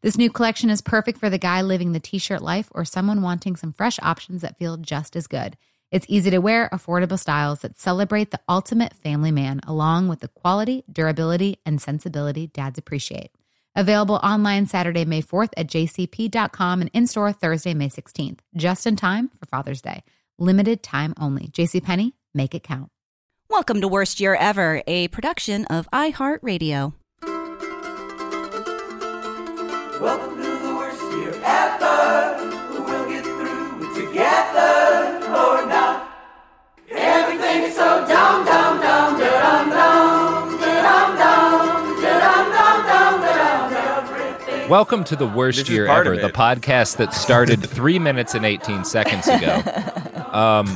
[0.00, 3.22] This new collection is perfect for the guy living the t shirt life or someone
[3.22, 5.56] wanting some fresh options that feel just as good.
[5.90, 10.28] It's easy to wear, affordable styles that celebrate the ultimate family man, along with the
[10.28, 13.30] quality, durability, and sensibility dads appreciate.
[13.76, 18.96] Available online Saturday, May 4th at jcp.com and in store Thursday, May 16th, just in
[18.96, 20.02] time for Father's Day.
[20.38, 21.48] Limited time only.
[21.48, 22.90] JCPenney, make it count.
[23.48, 26.94] Welcome to Worst Year Ever, a production of iHeartRadio.
[30.04, 32.36] Welcome to the worst year ever.
[32.72, 36.12] We'll get through it together or not.
[36.90, 43.70] Everything is so dumb, dumb, dumb, da-dum, dumb, da-dum, dumb, da-dum, dumb, dumb,
[44.50, 44.68] dumb.
[44.68, 49.26] Welcome to the worst year ever, the podcast that started three minutes and eighteen seconds
[49.26, 49.62] ago.
[50.32, 50.68] Um,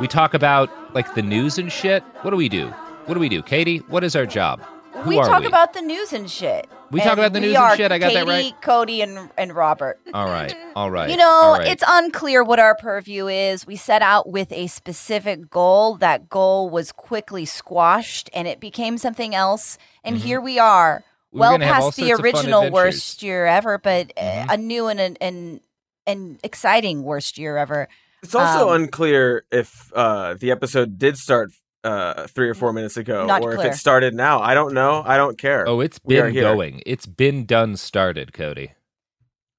[0.00, 2.02] we talk about like the news and shit.
[2.22, 2.66] What do we do?
[3.06, 3.78] What do we do, Katie?
[3.86, 4.60] What is our job?
[5.04, 5.46] Who we are talk we?
[5.46, 6.68] about the news and shit.
[6.90, 8.62] We talk about the news and shit, I got that Katie, right?
[8.62, 10.00] Cody and and Robert.
[10.12, 11.08] All right, all right.
[11.10, 11.68] You know, all right.
[11.68, 13.66] it's unclear what our purview is.
[13.66, 15.96] We set out with a specific goal.
[15.96, 19.78] That goal was quickly squashed and it became something else.
[20.04, 21.36] And here we are, Mm-hmm.
[21.36, 23.78] We were well gonna have all past the sorts of fun original worst year ever,
[23.78, 24.52] but uh, Mhm.
[24.54, 25.60] a new and an, an,
[26.08, 27.86] an exciting worst year ever.
[28.24, 31.52] It's also Um, unclear if uh, the episode did start
[31.84, 34.40] uh, three or four minutes ago, Not or if it started now.
[34.40, 35.02] I don't know.
[35.04, 35.66] I don't care.
[35.68, 36.42] oh, it's are been here.
[36.42, 36.82] going.
[36.86, 37.76] It's been done.
[37.76, 38.72] Started, Cody.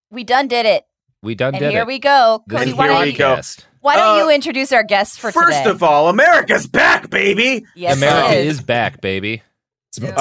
[0.09, 0.85] We done did it.
[1.23, 1.87] We done and did here it.
[1.87, 2.43] we go.
[2.47, 3.41] This Cody, is why here don't, we you, go.
[3.81, 5.69] why don't Uh, you introduce our guests for First today?
[5.69, 7.65] of all, America's back, baby.
[7.75, 9.41] yes, America it is back, baby.
[9.89, 10.17] It's about.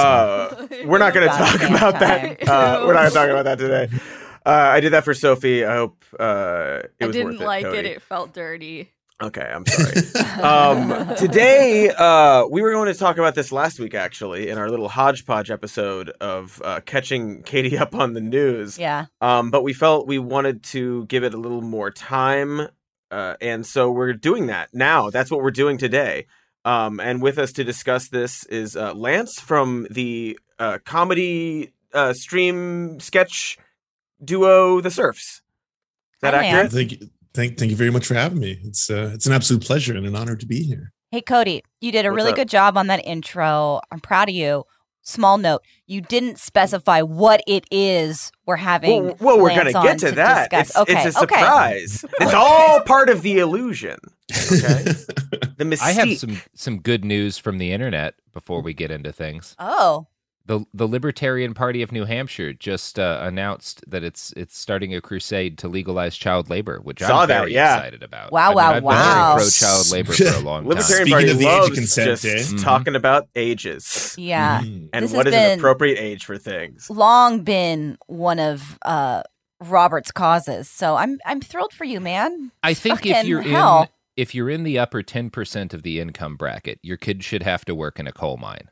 [0.61, 1.99] Uh, we're not going to talk about time.
[2.39, 2.47] that.
[2.47, 3.89] Uh, we're not going to talk about that today.
[4.45, 5.63] Uh, I did that for Sophie.
[5.65, 7.77] I hope uh, it I didn't worth it, like Cody.
[7.79, 7.85] it.
[7.85, 8.91] It felt dirty.
[9.21, 10.41] Okay, I'm sorry.
[10.41, 14.69] um, today, uh, we were going to talk about this last week, actually, in our
[14.69, 18.79] little hodgepodge episode of uh, catching Katie up on the news.
[18.79, 19.05] Yeah.
[19.21, 22.67] Um, but we felt we wanted to give it a little more time,
[23.11, 25.11] uh, and so we're doing that now.
[25.11, 26.25] That's what we're doing today.
[26.65, 32.13] Um, and with us to discuss this is uh, Lance from the uh, comedy uh,
[32.13, 33.57] stream sketch
[34.23, 35.19] duo, The Serfs.
[35.19, 35.41] Is
[36.21, 37.03] that Hi, accurate?
[37.35, 37.49] Lance.
[37.49, 38.59] thank you, thank, thank you very much for having me.
[38.63, 40.93] It's uh, it's an absolute pleasure and an honor to be here.
[41.11, 42.37] Hey, Cody, you did a What's really up?
[42.37, 43.81] good job on that intro.
[43.91, 44.63] I'm proud of you.
[45.03, 49.05] Small note, you didn't specify what it is we're having.
[49.05, 50.51] Well, well we're gonna get to that.
[50.51, 50.69] discuss.
[50.69, 51.35] It's, okay, it's a okay.
[51.35, 52.05] surprise.
[52.21, 53.97] It's all part of the illusion.
[54.51, 54.93] Okay.
[55.57, 55.81] The mystique.
[55.83, 59.55] I have some some good news from the internet before we get into things.
[59.59, 60.07] Oh,
[60.51, 64.99] The the Libertarian Party of New Hampshire just uh, announced that it's it's starting a
[64.99, 67.77] crusade to legalize child labor, which Saw I'm that, very yeah.
[67.77, 68.33] excited about.
[68.33, 69.35] Wow, I mean, wow, I've wow.
[69.37, 70.67] pro child labor for a long time.
[70.67, 72.57] Libertarian Party of the age of loves consent, just eh?
[72.61, 74.59] Talking about ages yeah.
[74.59, 74.89] Mm.
[74.91, 76.89] and This what has is been- an appropriate age for things.
[76.89, 79.23] Long been one of uh,
[79.61, 80.69] Robert's causes.
[80.69, 82.51] So I'm I'm thrilled for you, man.
[82.61, 83.83] I think if you're hell.
[83.83, 83.87] in
[84.17, 87.63] if you're in the upper ten percent of the income bracket, your kid should have
[87.63, 88.67] to work in a coal mine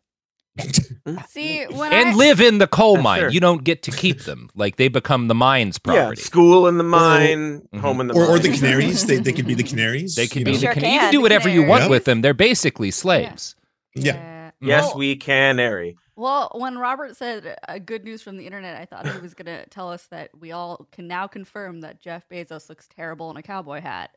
[1.27, 3.19] See, when and I, live in the coal mine.
[3.21, 3.29] fair.
[3.31, 6.21] You don't get to keep them; like they become the mine's Yeah, property.
[6.21, 7.79] school in the mine, Mhm.
[7.79, 8.29] home in the or, mine.
[8.35, 9.05] or the canaries.
[9.05, 10.15] They, they could be the canaries.
[10.15, 10.57] They can be know?
[10.57, 11.89] the Sure can- You can, can do the whatever you want canaries.
[11.89, 12.21] with them.
[12.21, 13.55] They're basically slaves.
[13.95, 14.51] Yeah.
[14.61, 15.97] yes, Well- we canary.
[16.15, 19.45] Well, when Robert said uh, good news from the internet, I thought he was going
[19.45, 23.37] to tell us that we all can now confirm that Jeff Bezos looks terrible in
[23.37, 24.09] a cowboy hat.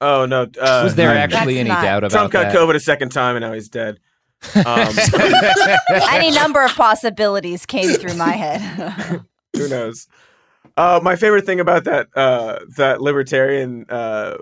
[0.00, 0.42] Oh no!
[0.42, 2.56] Uh, Was there I- actually any not- doubt about Trump got that?
[2.56, 3.98] COVID a second time and now he's dead.
[4.64, 4.94] Um,
[6.10, 8.60] Any number of possibilities came through my head.
[9.56, 10.06] who knows?
[10.76, 14.36] Uh, my favorite thing about that uh, that libertarian uh,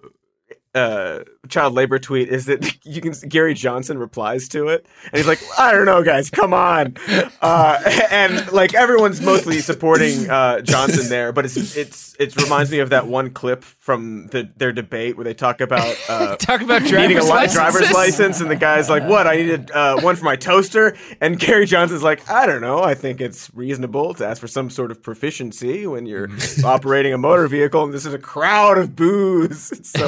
[0.75, 5.27] uh, child labor tweet is that you can Gary Johnson replies to it, and he's
[5.27, 6.97] like, "I don't know, guys, come on,"
[7.43, 12.79] uh, and like everyone's mostly supporting uh, Johnson there, but it's it's it reminds me
[12.79, 16.83] of that one clip from the, their debate where they talk about uh, Talk about
[16.83, 19.27] needing a driver's li- driver's license, and the guy's like, "What?
[19.27, 22.83] I needed uh, one for my toaster." And Gary Johnson's like, "I don't know.
[22.83, 26.29] I think it's reasonable to ask for some sort of proficiency when you're
[26.65, 30.07] operating a motor vehicle, and this is a crowd of boos." So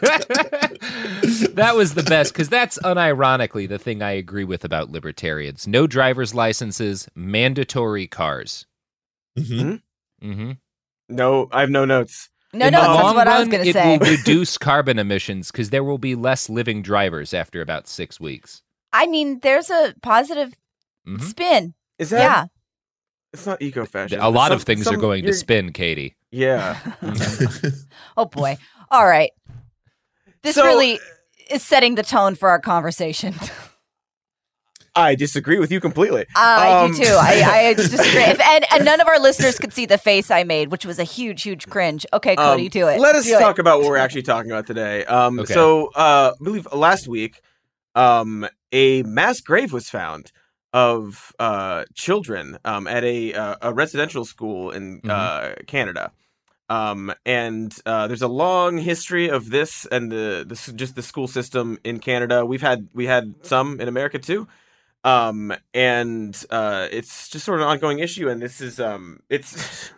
[0.00, 5.66] that was the best because that's unironically the thing I agree with about libertarians.
[5.66, 8.66] No driver's licenses, mandatory cars.
[9.38, 9.82] Mhm.
[10.22, 10.52] Mm-hmm.
[11.10, 12.30] no, I have no notes.
[12.54, 13.94] No, In no, that's long what I was going to say.
[13.96, 14.10] it say.
[14.10, 18.62] will reduce carbon emissions because there will be less living drivers after about six weeks.
[18.94, 20.54] I mean, there's a positive
[21.06, 21.20] Mhm.
[21.22, 21.74] spin.
[21.98, 22.20] Is that?
[22.20, 22.44] Yeah.
[23.34, 24.20] It's not eco fashion.
[24.20, 26.16] A lot of things are going to spin, Katie.
[26.30, 26.78] Yeah.
[28.16, 28.56] Oh boy.
[28.90, 29.30] All right.
[30.46, 30.98] This So- really
[31.50, 33.34] is setting the tone for our conversation.
[34.94, 36.24] I disagree with you completely.
[36.34, 37.16] I Um, do too.
[37.20, 38.22] I, I disagree.
[38.22, 40.98] If, and, and none of our listeners could see the face I made, which was
[40.98, 42.06] a huge, huge cringe.
[42.14, 42.98] Okay, Cody, Um, do it.
[42.98, 43.40] Let us Do it.
[43.40, 45.04] talk about what we're actually talking about today.
[45.04, 45.52] Um, Okay.
[45.52, 47.42] So, uh, I believe last week,
[47.94, 50.32] um, a mass grave was found
[50.72, 55.10] of uh, children um, at a uh, a residential school in Mhm.
[55.10, 56.10] uh, Canada.
[56.68, 61.28] Um, and uh, there's a long history of this and the, the just the school
[61.28, 62.44] system in Canada.
[62.44, 64.48] We've had we had some in America too.
[65.04, 68.28] Um, and uh, it's just sort of an ongoing issue.
[68.28, 69.92] And this is um, it's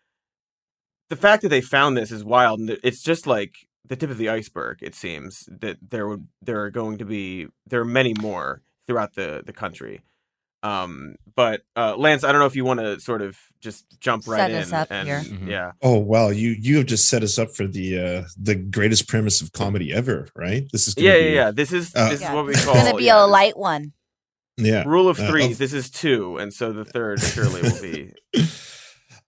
[1.08, 4.18] the fact that they found this is wild, and it's just like the tip of
[4.18, 4.78] the iceberg.
[4.82, 9.14] It seems that there would there are going to be there are many more throughout
[9.14, 10.02] the the country.
[10.62, 14.26] Um, but uh, Lance, I don't know if you want to sort of just jump
[14.28, 14.56] right Set in.
[14.58, 15.20] us up and, here.
[15.20, 15.48] Mhm.
[15.48, 19.08] Yeah, Oh wow, you you have just set us up for the uh the greatest
[19.08, 20.68] premise of comedy ever, right?
[20.72, 21.50] This is gonna yeah, be, yeah, yeah.
[21.50, 22.30] This is Uh, this Yeah.
[22.30, 23.92] is what we It's call going to be yeah, a light one.
[24.56, 24.84] yeah.
[24.86, 25.52] rule of Uh, threes.
[25.52, 28.12] of- this is two, and so the third surely will be.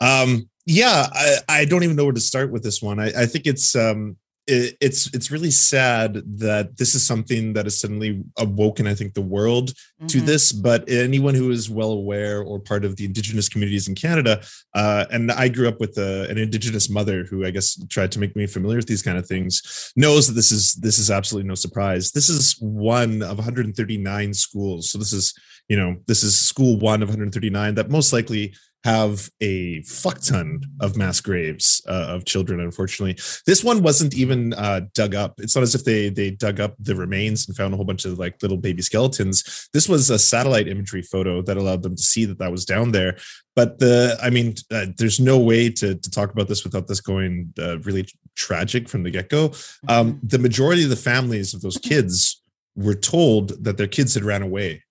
[0.01, 3.27] um yeah I, I don't even know where to start with this one i, I
[3.27, 8.23] think it's um it, it's it's really sad that this is something that has suddenly
[8.39, 9.73] awoken i think the world
[10.09, 10.27] to Mhm.
[10.27, 14.43] this but anyone who is well aware or part of the indigenous communities in canada
[14.75, 18.19] uh, and i grew up with a, an indigenous mother who i guess tried to
[18.19, 21.49] make me familiar with these kind of things knows that this is this is absolutely
[21.49, 25.33] no surprise this is one of 139 schools so this is
[25.69, 28.55] you know this is school one of 139 that most likely
[28.85, 33.17] have a fuck ton of mass graves uh, of children unfortunately.
[33.47, 35.35] This one wasn't even uh, dug up.
[35.39, 38.05] It's not as if they they dug up the remains and found a whole bunch
[38.05, 39.69] of like little baby skeletons.
[39.73, 42.93] This was a satellite imagery photo that allowed them to see that that was down
[42.93, 43.17] there.
[43.57, 47.01] But the i mean uh, there's no way to, to talk about this without this
[47.01, 48.07] going uh, really
[48.37, 49.53] tragic from the get-go.
[49.89, 52.43] Um, the majority of the families of those kids
[52.77, 54.83] were told that their kids had ran away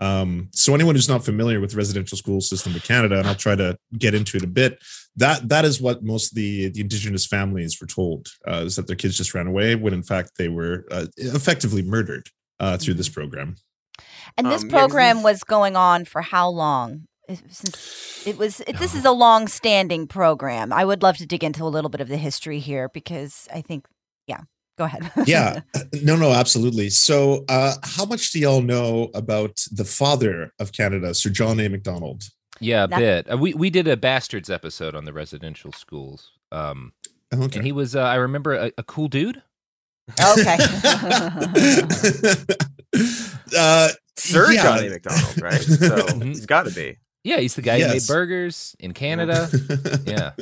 [0.00, 3.34] um, so anyone who's not familiar with the residential school system of Canada, and I'll
[3.34, 4.82] try to get into it a bit,
[5.16, 8.86] that that is what most of the, the indigenous families were told uh, is that
[8.86, 12.28] their kids just ran away when in fact they were uh, effectively murdered
[12.60, 13.56] uh, through this program.
[14.36, 17.06] And this Um, yeah, 'cause program this- was going on for how long?
[17.28, 20.72] It- Since it was, it, this is a long-standing program.
[20.72, 23.60] I would love to dig into a little bit of the history here because I
[23.62, 23.86] think,
[24.26, 24.40] yeah,
[24.76, 25.10] go ahead.
[25.26, 25.60] yeah
[26.02, 31.14] no no absolutely so uh how much do y'all know about the father of canada
[31.14, 32.24] sir john a macdonald
[32.60, 33.32] Yeah, a That- bit.
[33.32, 36.30] Uh, we we did a bastards episode on the residential schools.
[36.52, 36.92] Um,
[37.34, 39.42] okay and he was, uh, I remember, a, a cool dude.
[40.20, 40.56] okay.
[43.58, 44.62] uh Sir Yeah.
[44.62, 45.60] Johnny McDonald, right?
[45.60, 46.24] So Mhm.
[46.26, 46.98] he's got to be.
[47.24, 49.48] Yeah, he's the guy who made burgers in Canada.
[50.06, 50.32] yeah.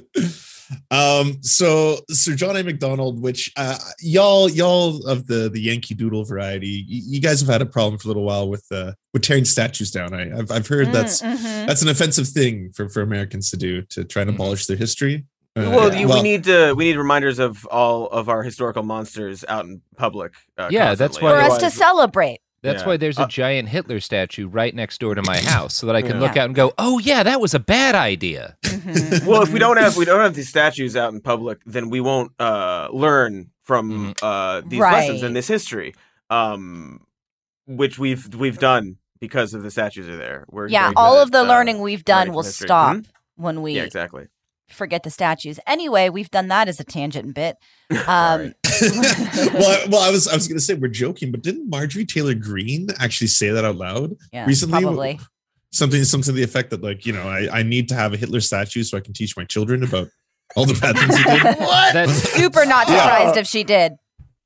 [0.91, 6.25] Um so sir john a macdonald which uh y'all y'all of the the yankee doodle
[6.25, 9.23] variety y- you guys have had a problem for a little while with uh with
[9.23, 11.67] tearing statues down I, i've i've heard that's Mm, mhm.
[11.67, 14.35] that's an offensive thing for for americans to do to try and Mhm.
[14.35, 15.25] abolish their history
[15.55, 16.01] Uh, Well, yeah.
[16.01, 19.83] you, we need to we need reminders of all of our historical monsters out in
[19.99, 20.33] public.
[20.57, 21.33] Uh, Yeah, that's constantly.
[21.33, 22.41] why- for us to celebrate.
[22.63, 22.87] That's Yeah.
[22.87, 25.97] why there's a Uh, giant Hitler statue right next door to my house, so that
[25.97, 26.21] I can Yeah.
[26.29, 29.27] look out and go, "Oh yeah, that was a bad idea." Mhm.
[29.27, 32.01] Well, if we don't have we don't have these statues out in public, then we
[32.01, 35.27] won't uh, learn from uh, these lessons Right.
[35.29, 35.95] in this history,
[36.31, 37.01] um,
[37.67, 40.45] which we've we've done because of the statues are there.
[40.49, 42.67] We're yeah, all at, of the uh, learning we've done will history.
[42.67, 43.05] stop Mhm.
[43.37, 44.27] when we Yeah, exactly.
[44.73, 45.59] Forget the statues.
[45.67, 47.57] Anyway, we've done that as a tangent bit.
[48.09, 51.69] Um, well, I, well, I was I was going to say we're joking, but didn't
[51.69, 54.81] Marjorie Taylor Greene actually say that out loud yeah, recently?
[54.81, 55.21] probably.
[55.73, 58.17] Something, something to the effect that, like, you know, I, I need to have a
[58.17, 60.09] Hitler statue so I can teach my children about
[60.57, 61.43] all the bad things he did.
[61.93, 63.03] That's Super not Yeah.
[63.03, 63.93] surprised if she did.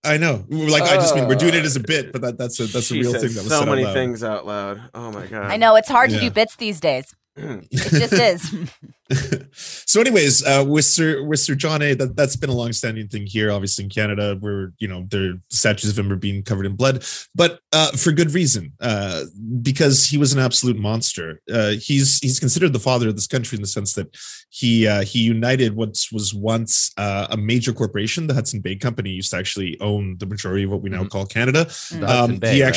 [0.05, 0.45] I know.
[0.49, 2.87] Like, I just mean we're doing it as a bit, but that, that's a that's
[2.87, 4.81] She a real thing that was so said out many things out loud.
[4.95, 5.51] Oh my god.
[5.51, 7.13] I know it's hard to do bits these days.
[7.37, 8.71] It just is.
[9.87, 13.25] so anyways uh with sir with sir john a that, that's been a long-standing thing
[13.25, 16.75] here obviously in canada where you know their statues of him are being covered in
[16.75, 19.23] blood but uh for good reason uh
[19.63, 23.55] because he was an absolute monster uh he's he's considered the father of this country
[23.55, 24.09] in the sense that
[24.51, 29.11] he uh he united what was once uh, a major corporation the hudson bay company
[29.11, 31.11] used to actually own the majority of what we now Mhm.
[31.11, 32.71] call canada the Hudson um, Bay, he right?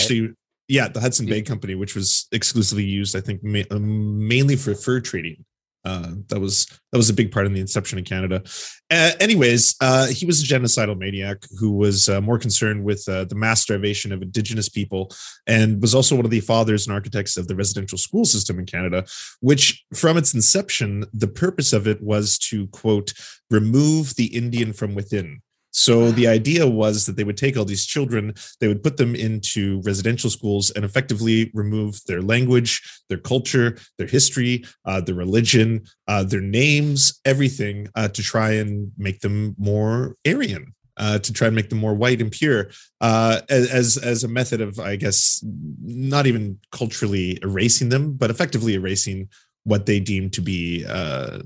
[0.69, 4.73] Yeah the hudson bay company which was exclusively used i think ma- um, mainly for
[4.73, 5.43] fur trading
[5.85, 8.43] uh, that was that was a big part in the inception of Canada.
[8.91, 13.23] Uh, anyways, uh, he was a genocidal maniac who was uh, more concerned with uh,
[13.25, 15.09] the mass starvation of Indigenous people,
[15.47, 18.65] and was also one of the fathers and architects of the residential school system in
[18.65, 19.05] Canada.
[19.39, 23.13] Which, from its inception, the purpose of it was to quote
[23.49, 25.41] remove the Indian from within.
[25.71, 29.15] So the idea was that they would take all these children, they would put them
[29.15, 35.83] into residential schools and effectively remove their language, their culture, their history, uh, their religion,
[36.07, 40.73] uh, their names, everything uh, to try and make them more Aryan.
[40.97, 44.59] Uh, to try and make them more white and pure, uh, as as a method
[44.59, 45.41] of, I guess,
[45.81, 49.29] not even culturally erasing them, but effectively erasing
[49.63, 51.39] what they deem to be uh,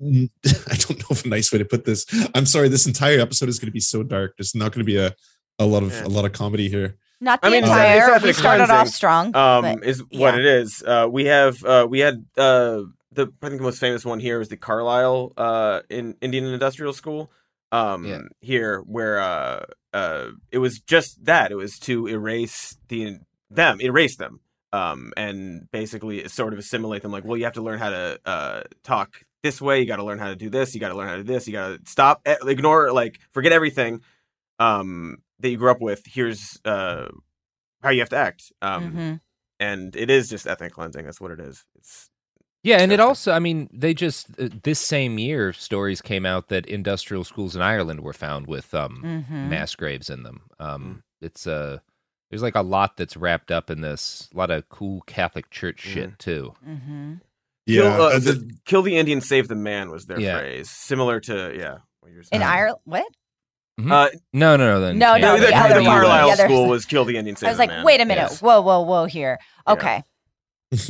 [0.02, 2.04] I don't know if a nice way to put this.
[2.34, 2.68] I'm sorry.
[2.68, 4.36] This entire episode is going to be so dark.
[4.36, 5.14] There's not going to be a
[5.58, 6.04] a lot of Yeah.
[6.06, 6.96] a lot of comedy here.
[7.20, 8.14] Not the I mean, entire.
[8.16, 9.34] it's we started off strong.
[9.36, 10.82] um, but- is what it is.
[10.86, 12.82] Uh, we have uh, we had uh,
[13.12, 16.92] the I think the most famous one here is the Carlisle uh, in Indian Industrial
[16.92, 17.30] School.
[17.72, 18.18] Um, Yeah.
[18.40, 23.18] here where uh, uh, it was just that it was to erase the
[23.50, 24.40] them erase them
[24.72, 27.10] um, and basically sort of assimilate them.
[27.12, 29.78] Like, well, you have to learn how to uh, talk this way.
[29.78, 30.74] You got to learn how to do this.
[30.74, 31.46] You got to learn how to do this.
[31.46, 34.00] You got to stop, eh, ignore, like, forget everything
[34.58, 36.02] um, that you grew up with.
[36.06, 37.06] Here's uh,
[37.82, 38.50] how you have to act.
[38.60, 39.20] Um, Mhm.
[39.60, 41.04] and it is just ethnic cleansing.
[41.04, 41.64] That's what it is.
[41.76, 42.10] It's
[42.64, 46.48] Yeah, and it also, I mean, they just uh, this same year stories came out
[46.48, 49.48] that industrial schools in Ireland were found with um Mhm.
[49.50, 50.42] mass graves in them.
[50.58, 50.64] Mm.
[50.66, 51.78] Um it's uh
[52.30, 55.80] there's like a lot that's wrapped up in this, a lot of cool Catholic church
[55.80, 56.54] shit too.
[56.66, 57.20] Mhm.
[57.66, 60.38] Kill, Yeah, uh, uh, the- the- kill the Indian, save the man was their Yeah.
[60.38, 61.76] phrase, similar to yeah.
[62.00, 62.42] What you're In.
[62.42, 63.04] Ireland, what?
[63.78, 64.80] Uh, No, no, no.
[64.80, 65.84] Then No, no, no, the, the other the.
[65.84, 67.84] Carlisle The other- school was kill the Indian, save I was the like, man.
[67.84, 68.28] wait a minute.
[68.30, 68.40] Yes.
[68.42, 69.04] Whoa, whoa, whoa.
[69.06, 69.38] Here.
[69.66, 69.72] Yeah.
[69.72, 70.02] Okay.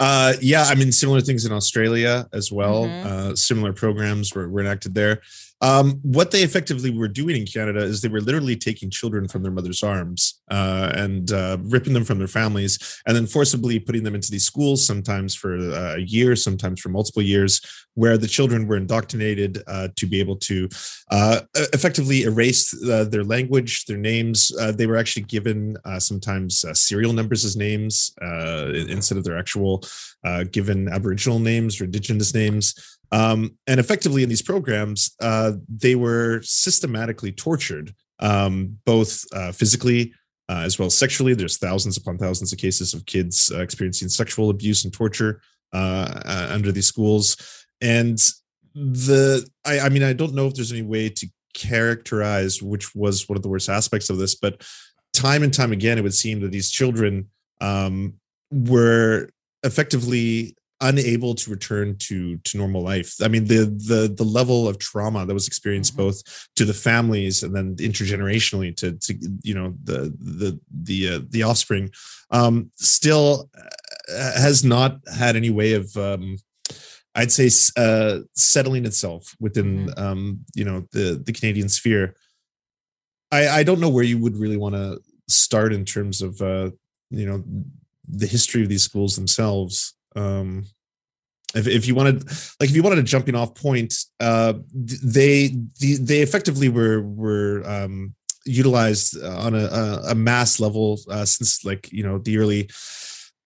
[0.00, 2.84] uh, yeah, I mean, similar things in Australia as well.
[2.86, 3.04] Mhm.
[3.04, 5.20] Uh, similar programs were, were enacted there.
[5.60, 9.42] Um, what they effectively were doing in Canada is they were literally taking children from
[9.42, 14.04] their mother's arms uh, and uh, ripping them from their families and then forcibly putting
[14.04, 17.60] them into these schools, sometimes for uh, a year, sometimes for multiple years,
[17.94, 20.68] where the children were indoctrinated uh, to be able to
[21.10, 21.40] uh,
[21.72, 24.52] effectively erase uh, their language, their names.
[24.76, 29.82] They were actually given sometimes serial numbers as names instead of their actual
[30.52, 32.97] given Aboriginal names or Indigenous names.
[33.10, 40.12] Um, and effectively, in these programs, uh, they were systematically tortured, um, both uh, physically
[40.48, 41.34] uh, as well as sexually.
[41.34, 46.20] There's thousands upon thousands of cases of kids uh, experiencing sexual abuse and torture uh,
[46.24, 47.36] uh, under these schools.
[47.80, 48.18] And
[48.74, 53.28] the, I, I mean, I don't know if there's any way to characterize which was
[53.28, 54.62] one of the worst aspects of this, but
[55.12, 57.28] time and time again, it would seem that these children
[57.60, 58.14] um,
[58.50, 59.28] were
[59.64, 63.16] effectively unable to return to to normal life.
[63.20, 65.96] I mean the the the level of trauma that was experienced Mhm.
[65.96, 66.22] both
[66.56, 71.42] to the families and then intergenerationally to to you know the the the uh, the
[71.42, 71.90] offspring
[72.30, 76.36] um still uh, has not had any way of um
[77.16, 82.14] i'd say uh settling itself within um you know the the canadian sphere.
[83.32, 86.70] I i don't know where you would really want to start in terms of uh
[87.10, 87.42] you know
[88.06, 90.64] the history of these schools themselves um
[91.54, 92.16] if, if you wanted
[92.60, 95.48] like if you wanted a jumping off point uh they
[95.80, 101.92] the, they effectively were were um utilized on a, a, mass level uh, since like
[101.92, 102.68] you know the early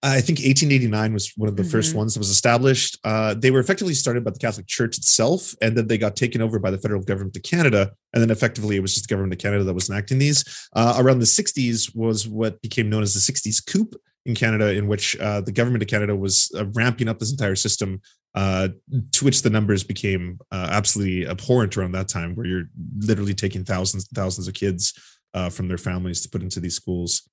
[0.05, 1.99] I think 1889 was one of the first Mhm.
[1.99, 2.99] ones that was established.
[3.05, 6.43] Uh, they were effectively started by the Catholic Church itself, and then they got taken
[6.43, 7.93] over by the federal government of Canada.
[8.13, 10.45] And then effectively, it was just the government of Canada that was enacting these.
[10.75, 14.87] Uh, around the 60s was what became known as the 60s Scoop in Canada, in
[14.87, 18.01] which uh, the government of Canada was uh, ramping up this entire system,
[18.35, 18.69] uh,
[19.13, 23.65] to which the numbers became uh, absolutely abhorrent around that time, where you're literally taking
[23.65, 24.95] thousands and thousands of kids
[25.35, 27.29] uh, from their families to put into these schools.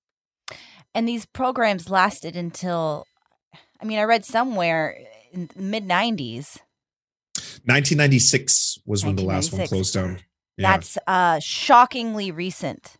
[0.95, 3.05] And these programs lasted until,
[3.81, 4.97] I mean, I read somewhere
[5.31, 6.57] in the mid 90s.
[7.65, 10.19] 1996 was when the last one closed down.
[10.57, 10.71] Yeah.
[10.71, 12.97] That's uh, shockingly recent.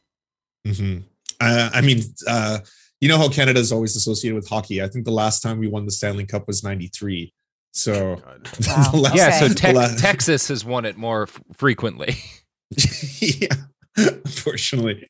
[0.66, 1.00] hmm
[1.42, 2.60] Uh, I mean, uh,
[3.02, 4.82] you know how Canada is always associated with hockey.
[4.84, 7.34] I think the last time we won the Stanley Cup was '93.
[7.72, 8.16] So,
[8.68, 8.92] Wow.
[8.94, 9.54] last- Yeah, so Okay.
[9.54, 12.16] Tex- the la- Texas has won it more f- frequently.
[13.22, 13.48] yeah,
[13.96, 15.08] unfortunately.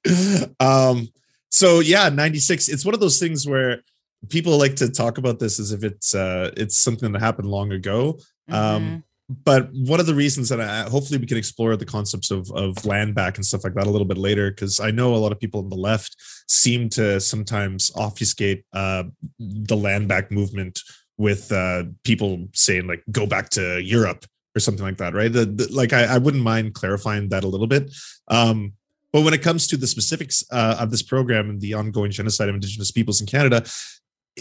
[0.59, 1.09] Um,
[1.49, 2.69] so yeah, 96.
[2.69, 3.81] It's one of those things where
[4.29, 7.71] people like to talk about this as if it's uh it's something that happened long
[7.71, 8.19] ago.
[8.49, 12.49] Um, but one of the reasons that I hopefully we can explore the concepts of
[12.51, 15.17] of land back and stuff like that a little bit later, because I know a
[15.17, 16.15] lot of people on the left
[16.47, 19.03] seem to sometimes obfuscate uh
[19.39, 20.79] the land back movement
[21.17, 25.31] with uh people saying like go back to Europe or something like that, right?
[25.31, 27.93] The, the- like I, I wouldn't mind clarifying that a little bit.
[28.29, 28.73] Um,
[29.13, 32.49] but when it comes to the specifics uh, of this program and the ongoing genocide
[32.49, 33.63] of Indigenous peoples in Canada,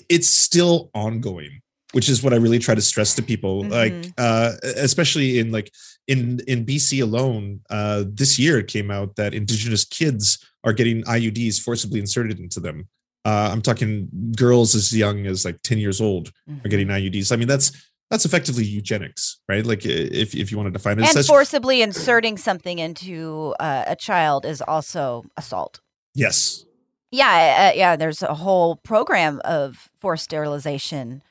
[0.08, 1.60] it's still ongoing,
[1.92, 3.64] which is what I really try to stress to people.
[3.64, 4.12] Like, Mhm.
[4.18, 5.72] uh, especially in like
[6.06, 11.02] in in BC alone, uh, this year it came out that Indigenous kids are getting
[11.06, 12.88] IUDs forcibly inserted into them.
[13.24, 16.64] Uh, I'm talking girls as young as like 10 years old Mm-hmm.
[16.66, 17.32] are getting IUDs.
[17.32, 17.72] I mean, that's
[18.10, 19.64] that's effectively eugenics, right?
[19.66, 23.84] Like if if you want to define it, And such- forcibly inserting something into uh,
[23.86, 25.80] a child is also assault.
[26.14, 26.64] yes,
[27.10, 27.96] Yeah, uh, yeah.
[27.96, 31.22] There's a whole program of forced sterilization.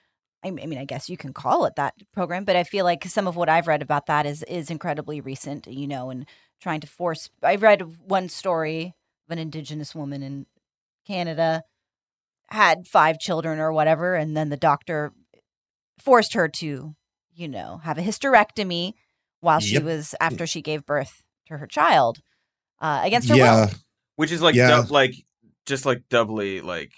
[0.43, 2.85] I m- I mean, I guess you can call it that program, but I feel
[2.85, 5.67] like some of what I've read about that is is incredibly recent.
[5.67, 6.25] You know, and
[6.61, 7.29] trying to force.
[7.43, 8.93] I read one story
[9.27, 10.45] of an Indigenous woman in
[11.05, 11.63] Canada
[12.49, 15.11] had five children or whatever, and then the doctor
[15.99, 16.95] forced her to,
[17.33, 18.93] you know, have a hysterectomy
[19.41, 19.83] while she Yep.
[19.83, 22.19] was after she gave birth to her child
[22.79, 23.69] uh, against her will.
[24.15, 24.81] Which is like Yeah.
[24.83, 25.13] dou- like
[25.65, 26.91] just like doubly like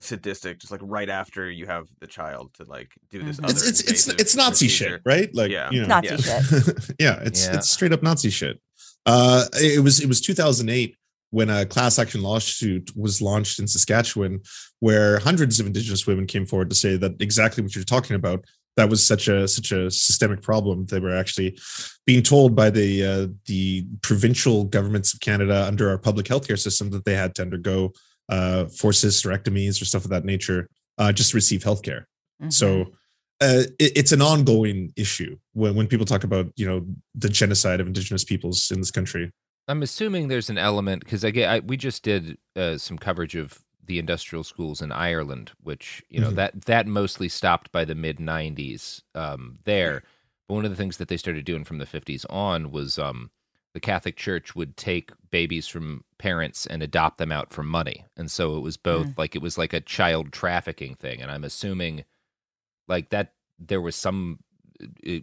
[0.00, 3.38] sadistic, just like right after you have the child to like do this.
[3.38, 3.44] Mhm.
[3.44, 4.90] Other it's it's it's it's Nazi procedure.
[4.96, 5.34] shit, right?
[5.34, 5.70] Like Yeah.
[5.70, 6.16] you know, Nazi yeah.
[6.42, 6.94] shit.
[6.98, 7.54] yeah, it's Yeah.
[7.56, 8.60] it's straight up Nazi shit.
[9.06, 10.96] Uh, it was it was 2008
[11.30, 14.40] when a class action lawsuit was launched in Saskatchewan,
[14.80, 18.44] where hundreds of Indigenous women came forward to say that exactly what you're talking about.
[18.76, 20.84] That was such a such a systemic problem.
[20.86, 21.58] They were actually
[22.04, 26.90] being told by the uh, the provincial governments of Canada under our public healthcare system
[26.90, 27.92] that they had to undergo
[28.28, 32.04] uh, forced hysterectomies or stuff of that nature uh, just to receive healthcare.
[32.42, 32.52] Mhm.
[32.52, 32.82] So
[33.40, 37.80] uh, it, it's an ongoing issue when, when people talk about you know the genocide
[37.80, 39.30] of indigenous peoples in this country.
[39.68, 43.34] I'm assuming there's an element because I get I, we just did uh, some coverage
[43.36, 46.36] of the industrial schools in Ireland, which you know Mhm.
[46.36, 50.02] that that mostly stopped by the mid '90s um, there.
[50.48, 53.30] But one of the things that they started doing from the '50s on was um,
[53.76, 58.30] the Catholic Church would take babies from parents and adopt them out for money, and
[58.30, 61.20] so it was both like it was like a child trafficking thing.
[61.20, 62.06] And I'm assuming
[62.88, 64.38] like that there was some
[65.06, 65.18] uh,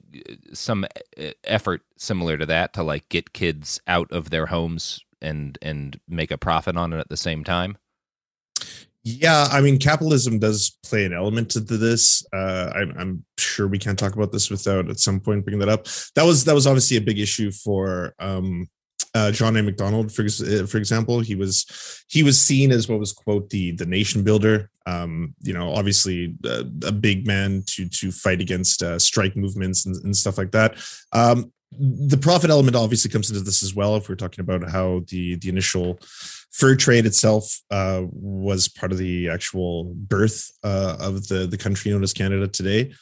[0.54, 0.86] some
[1.18, 6.00] uh, effort similar to that to like get kids out of their homes and and
[6.08, 7.76] make a profit on it at the same time.
[9.06, 12.26] Yeah, I mean, capitalism does play an element to this.
[12.32, 15.68] Uh, I'm, I'm sure we can't talk about this without at some point bringing that
[15.68, 15.88] up.
[16.16, 18.70] That was that was obviously a big issue for um,
[19.14, 19.64] uh, John A.
[19.64, 21.20] Macdonald, for uh, for example.
[21.20, 21.66] He was
[22.08, 24.70] he was seen as what was quote the the nation builder.
[24.86, 29.86] Um, you know, obviously uh, a big man to to fight against uh, strike movements
[29.86, 30.78] and, and stuff like that.
[31.12, 33.98] Um, the profit element obviously comes into this as well.
[33.98, 36.00] If we're talking about how the the initial
[36.54, 41.92] fur trade itself uh, was part of the actual birth uh, of the the country
[41.92, 42.94] known as Canada today.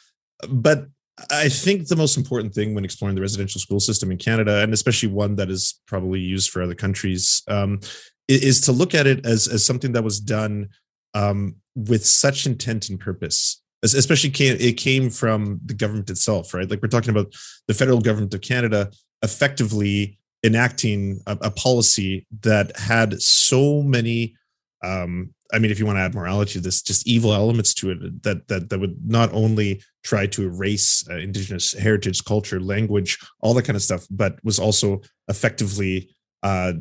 [0.49, 0.87] But
[1.29, 4.73] I think the most important thing when exploring the residential school system in Canada, and
[4.73, 7.79] especially one that is probably used for other countries, um,
[8.27, 10.69] is to look at it as as something that was done
[11.13, 13.61] um, with such intent and purpose.
[13.83, 16.69] Especially, ca- it came from the government itself, right?
[16.69, 17.33] Like we're talking about
[17.67, 18.91] the federal government of Canada
[19.23, 24.35] effectively enacting a, a policy that had so many
[24.83, 27.91] um i mean if you want to add morality to this just evil elements to
[27.91, 33.19] it that that that would not only try to erase uh, indigenous heritage culture language
[33.41, 36.09] all that kind of stuff but was also effectively
[36.41, 36.73] uh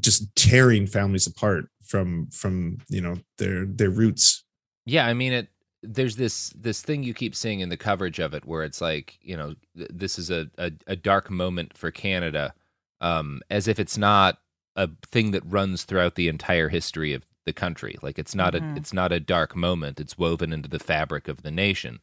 [0.00, 4.44] just tearing families apart from from you know their their roots.
[4.84, 5.48] Yeah, I mean it
[5.82, 9.18] there's this this thing you keep seeing in the coverage of it where it's like
[9.22, 12.54] you know th- this is a, a, a dark moment for Canada,
[13.00, 14.38] um, as if it's not
[14.76, 17.96] a thing that runs throughout the entire history of the country.
[18.02, 18.74] Like it's not Mhm.
[18.74, 19.98] a it's not a dark moment.
[20.00, 22.00] It's woven into the fabric of the nation.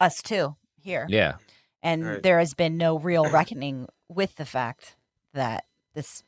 [0.00, 1.06] Us too here.
[1.08, 1.36] Yeah.
[1.80, 2.22] and Right.
[2.24, 4.96] there has been no real reckoning with the fact
[5.32, 6.24] that this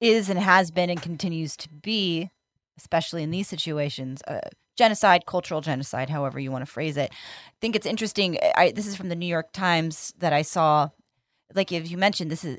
[0.00, 2.30] is and has been and continues to be
[2.76, 4.40] especially in these situations uh,
[4.76, 8.86] genocide cultural genocide however you want to phrase it i think it's interesting I, this
[8.88, 10.88] is from the new york times that i saw
[11.54, 12.58] like if you mentioned this is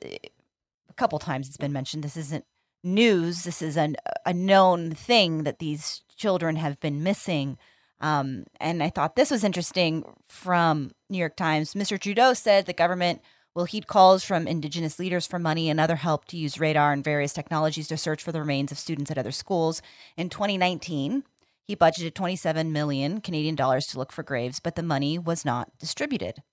[0.93, 2.45] a couple times it's been mentioned this isn't
[2.83, 7.57] news this is an, a known thing that these children have been missing
[8.03, 11.73] um, and I thought this was interesting from New York Times.
[11.73, 11.97] Mr.
[11.97, 13.21] Trudeau said the government
[13.55, 17.01] will heed calls from Indigenous leaders for money and other help to use radar and
[17.01, 19.81] various technologies to search for the remains of students at other schools.
[20.17, 21.23] In 2019,
[21.63, 25.69] he budgeted 27 million Canadian dollars to look for graves, but the money was not
[25.79, 26.43] distributed.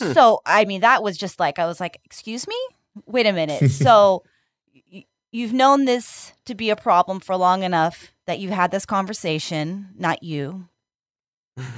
[0.00, 0.12] Hmm.
[0.12, 2.56] So, I mean, that was just like, I was like, excuse me?
[3.06, 3.70] Wait a minute.
[3.70, 4.22] so,
[4.92, 8.84] y- you've known this to be a problem for long enough that you've had this
[8.86, 10.68] conversation, not you,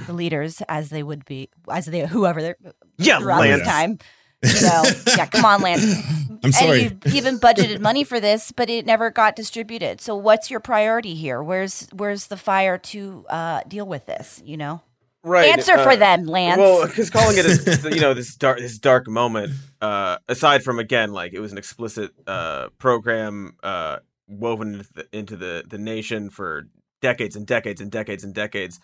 [0.07, 2.57] the leaders, as they would be, as they, whoever they're
[2.97, 3.61] Yeah, throughout Lance.
[3.61, 3.99] this time.
[4.43, 4.83] You know,
[5.15, 5.83] yeah, come on, Lance.
[6.43, 6.85] I'm sorry.
[6.85, 10.01] And you've even budgeted money for this, but it never got distributed.
[10.01, 11.43] So, what's your priority here?
[11.43, 14.41] Where's where's the fire to uh, deal with this?
[14.43, 14.81] You know,
[15.23, 15.49] Right.
[15.49, 16.57] answer for uh, them, Lance.
[16.57, 20.79] Well, because calling it a, you know this dark this dark moment, uh, aside from
[20.79, 25.77] again like it was an explicit uh, program uh, woven into the, into the the
[25.77, 26.67] nation for
[27.01, 28.79] decades and decades and decades and decades.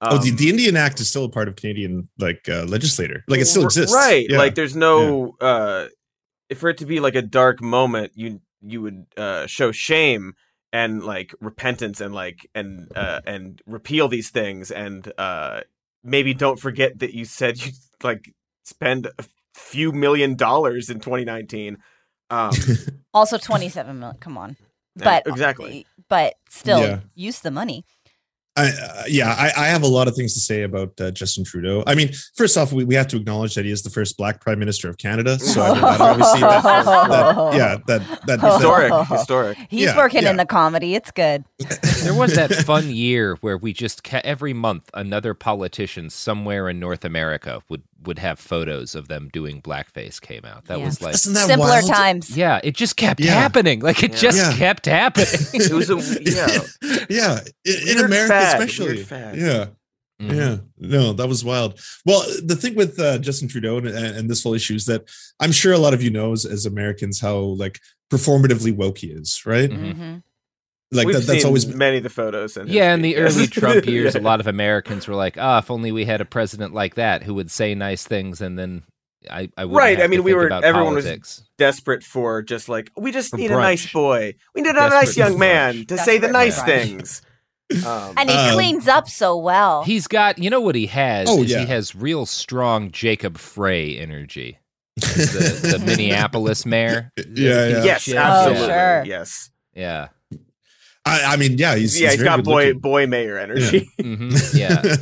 [0.00, 3.24] oh, the, Um, the Indian Act is still a part of Canadian like uh, legislator.
[3.26, 4.26] Like it still exists, right?
[4.28, 4.38] Yeah.
[4.38, 5.86] Like there's no uh,
[6.54, 10.34] for it to be like a dark moment, you you would uh, show shame
[10.72, 15.60] and like repentance and like and uh, and repeal these things and uh,
[16.02, 18.32] maybe don't forget that you said you like
[18.64, 21.78] spend a few million dollars in 2019.
[22.30, 22.52] Um,
[23.14, 24.18] also, twenty-seven million.
[24.18, 24.56] Come on,
[24.96, 25.86] but exactly.
[26.08, 27.00] but still, Yeah.
[27.14, 27.84] use the money.
[28.60, 31.44] I, uh, yeah, I, I have a lot of things to say about uh, Justin
[31.44, 31.82] Trudeau.
[31.86, 34.40] I mean, first off, we, we have to acknowledge that he is the first Black
[34.40, 35.38] Prime Minister of Canada.
[35.38, 39.04] So I mean, that obviously, that, that, yeah, that that historic, Oh.
[39.04, 39.58] historic.
[39.68, 40.30] He's Yeah, working yeah.
[40.30, 40.94] in the comedy.
[40.94, 41.44] It's good.
[42.02, 47.04] There was that fun year where we just every month another politician somewhere in North
[47.04, 50.64] America would would have photos of them doing blackface came out.
[50.66, 50.84] That Yeah.
[50.86, 51.86] was like Isn't that Simpler wild?
[51.90, 52.36] times.
[52.36, 53.34] yeah, it just kept Yeah.
[53.34, 53.80] happening.
[53.80, 54.16] Like it Yeah.
[54.18, 54.56] just Yeah.
[54.56, 55.28] kept happening.
[55.52, 57.04] It was a yeah.
[57.10, 58.94] yeah, in, in America fad, especially.
[58.94, 59.36] weird fad.
[59.36, 59.66] Yeah,
[60.22, 60.34] Mhm.
[60.36, 61.78] yeah, no, that was wild.
[62.06, 65.04] Well, the thing with uh, Justin Trudeau and, and this whole issue is that
[65.38, 69.08] I'm sure a lot of you know as, as Americans how like performatively woke he
[69.08, 69.70] is, right?
[69.70, 70.22] Mhm.
[70.92, 72.56] Like that, that's seen always many of the photos.
[72.56, 75.70] And Yeah, in the early Trump years, a lot of Americans were like, "Ah, if
[75.70, 78.82] only we had a president like that who would say nice things," and then
[79.30, 82.68] I, I wouldn't Right, have I mean, we were- about everyone was- desperate for just
[82.68, 84.34] like we just For need a nice boy.
[84.54, 85.88] We need a Desperate nice young man brunch.
[85.88, 86.66] to say the nice brunch.
[86.66, 87.22] things.
[87.86, 89.84] Um, And he Um, cleans up so well.
[89.84, 91.28] He's got, you know, what he has.
[91.30, 91.60] Oh, is yeah.
[91.60, 94.58] he has real strong Jacob Frey energy.
[94.96, 97.12] The, the Minneapolis mayor.
[97.16, 97.24] Yeah,
[97.68, 97.84] yeah.
[97.84, 98.16] yes, Shit.
[98.16, 98.66] absolutely.
[98.66, 99.04] sure.
[99.06, 99.50] Yes.
[99.72, 100.08] Yeah.
[101.06, 102.80] I, I mean, yeah, he's yeah, he's he's very got boy looking.
[102.80, 103.90] boy mayor energy.
[104.00, 104.82] hmm Yeah.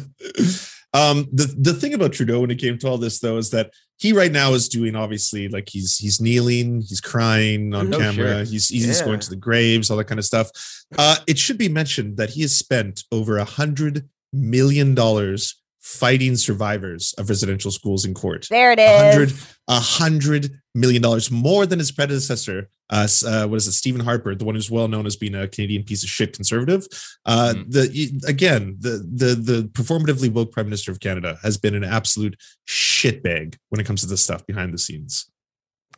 [0.94, 3.72] um, the the thing about Trudeau when it came to all this though is that
[3.98, 8.14] he right now is doing obviously like he's he's kneeling, he's crying on Oh, camera,
[8.14, 8.44] sure.
[8.44, 9.04] he's he's Yeah.
[9.04, 10.50] going to the graves, all that kind of stuff.
[10.96, 16.36] Uh, it should be mentioned that he has spent over a hundred million dollars fighting
[16.36, 18.46] survivors of residential schools in court.
[18.50, 19.00] there it is.
[19.12, 19.57] Hundred, is.
[19.68, 22.68] A hundred million dollars more than his predecessor.
[22.90, 23.72] Uh, uh, what is it?
[23.72, 26.86] Stephen Harper, the one who's well known as being a Canadian piece of shit conservative.
[27.26, 27.70] Uh, Mhm.
[27.72, 32.40] The again, the the the performatively woke Prime Minister of Canada has been an absolute
[32.66, 35.30] shitbag when it comes to this stuff behind the scenes.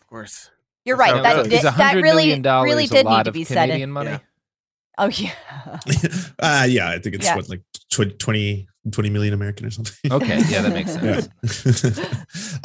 [0.00, 0.50] Of course.
[0.84, 1.12] You're right.
[1.12, 1.44] how it That goes.
[1.48, 2.04] did, Is a that really
[2.42, 3.66] really did need to of be said.
[3.66, 4.10] Canadian money?
[4.10, 4.18] Yeah.
[4.98, 5.32] Oh yeah.
[6.40, 7.36] uh, yeah, I think it's Yeah.
[7.36, 10.10] what like tw- 20, 20 million American or something.
[10.10, 10.40] Okay.
[10.48, 11.84] Yeah, that makes sense.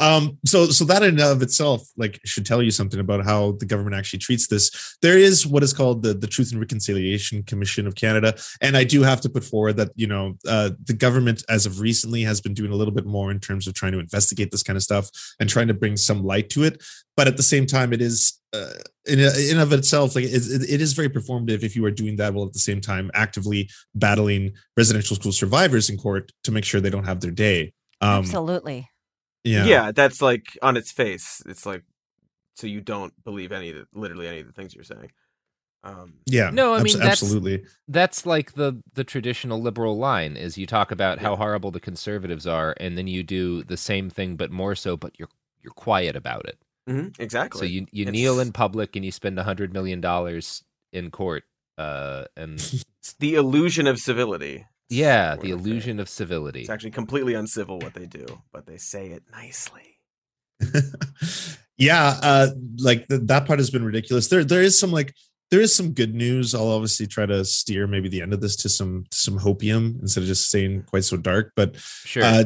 [0.00, 3.52] um, so so that in and of itself like should tell you something about how
[3.58, 4.96] the government actually treats this.
[5.02, 8.34] There is what is called the, the Truth and Reconciliation Commission of Canada.
[8.60, 11.80] And I do have to put forward that, you know, uh, the government as of
[11.80, 14.62] recently has been doing a little bit more in terms of trying to investigate this
[14.62, 16.82] kind of stuff and trying to bring some light to it.
[17.16, 18.72] But at the same time, it is uh,
[19.06, 22.16] in, in of itself, like it, it, it is very performative if you are doing
[22.16, 26.64] that while at the same time actively battling residential school survivors in court to make
[26.64, 27.72] sure they don't have their day.
[28.02, 28.90] Um, Absolutely.
[29.44, 29.64] yeah.
[29.64, 29.92] Yeah.
[29.92, 31.42] that's like on its face.
[31.46, 31.82] It's like
[32.54, 35.10] so you don't believe any of the, literally any of the things you're saying.
[35.84, 36.50] Um, Yeah.
[36.50, 37.64] No, I abs- mean, that's- absolutely.
[37.88, 42.46] That's like the the traditional liberal line is you talk about how horrible the conservatives
[42.46, 45.30] are, and then you do the same thing but more so, but you're
[45.62, 46.58] you're quiet about it.
[46.88, 47.58] Mhm, exactly.
[47.60, 51.10] So you you It's- kneel in public and you spend a hundred million dollars in
[51.10, 51.44] court,
[51.78, 52.54] uh, and
[53.00, 54.66] It's the illusion of civility.
[54.88, 56.60] Yeah, the I illusion of civility.
[56.60, 59.98] It's actually completely uncivil what they do, but they say it nicely.
[61.78, 64.28] yeah, uh, like th- that part has been ridiculous.
[64.28, 65.12] There, there is some like
[65.50, 66.54] there is some good news.
[66.54, 70.00] I'll obviously try to steer maybe the end of this to some to some hopium
[70.00, 71.52] instead of just staying quite so dark.
[71.56, 72.22] But Sure.
[72.24, 72.44] uh,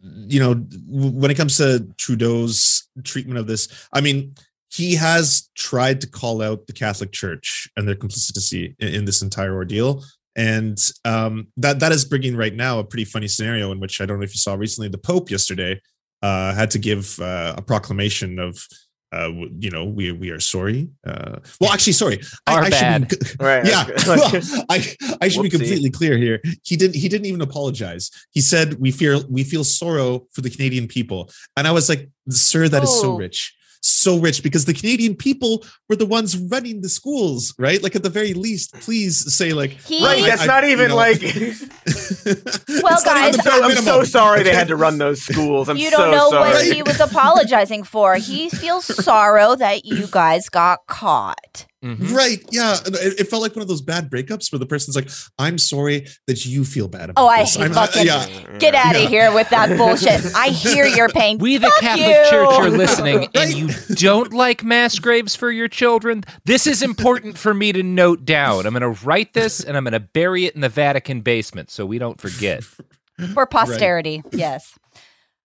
[0.00, 0.54] you know,
[0.86, 4.34] when it comes to Trudeau's treatment of this, I mean,
[4.72, 9.54] he has tried to call out the Catholic Church and their complicity in, this entire
[9.54, 10.04] ordeal.
[10.34, 14.06] And um, that that is bringing right now a pretty funny scenario in which I
[14.06, 15.80] don't know if you saw recently the Pope yesterday
[16.22, 18.66] uh, had to give uh, a proclamation of
[19.12, 20.88] uh, you know we we are sorry.
[21.06, 23.08] Uh, well, actually, sorry, Our should bad.
[23.08, 23.64] be, Right.
[23.66, 24.84] yeah, well, I
[25.20, 26.40] I should be completely clear here.
[26.64, 28.10] He didn't he didn't even apologize.
[28.30, 32.08] He said we fear we feel sorrow for the Canadian people, and I was like,
[32.30, 33.16] sir, that is so Oh.
[33.16, 33.54] rich.
[33.82, 37.80] So rich because the Canadian people were the ones running the schools, right?
[37.80, 40.70] Like at the very least, please say like He- Right, I- that's I- not you
[40.70, 41.20] even know- like.
[42.82, 45.22] Well, It's not even guys, um, I'm so, so sorry they had to run those
[45.22, 45.68] schools.
[45.68, 46.50] I'm you don't know sorry.
[46.50, 48.16] what he was apologizing for.
[48.16, 51.66] He feels sorrow that you guys got caught.
[51.84, 52.12] Mhm.
[52.14, 52.42] Right.
[52.50, 52.76] Yeah.
[52.86, 56.06] It, it felt like one of those bad breakups where the person's like, I'm sorry
[56.26, 57.24] that you feel bad about it.
[57.24, 57.54] Oh, I this.
[57.54, 58.56] hate I'm, fucking- yeah.
[58.58, 59.08] Get out of Yeah.
[59.08, 60.34] here with that bullshit.
[60.34, 61.38] I hear your pain.
[61.38, 62.30] We, the Fuck Catholic you.
[62.30, 66.24] Church, are listening, and you don't like mass graves for your children.
[66.46, 68.64] This is important for me to note down.
[68.66, 71.70] I'm going to write this, and I'm going to bury it in the Vatican basement
[71.70, 72.64] so we don't forget.
[73.34, 74.78] For posterity, yes.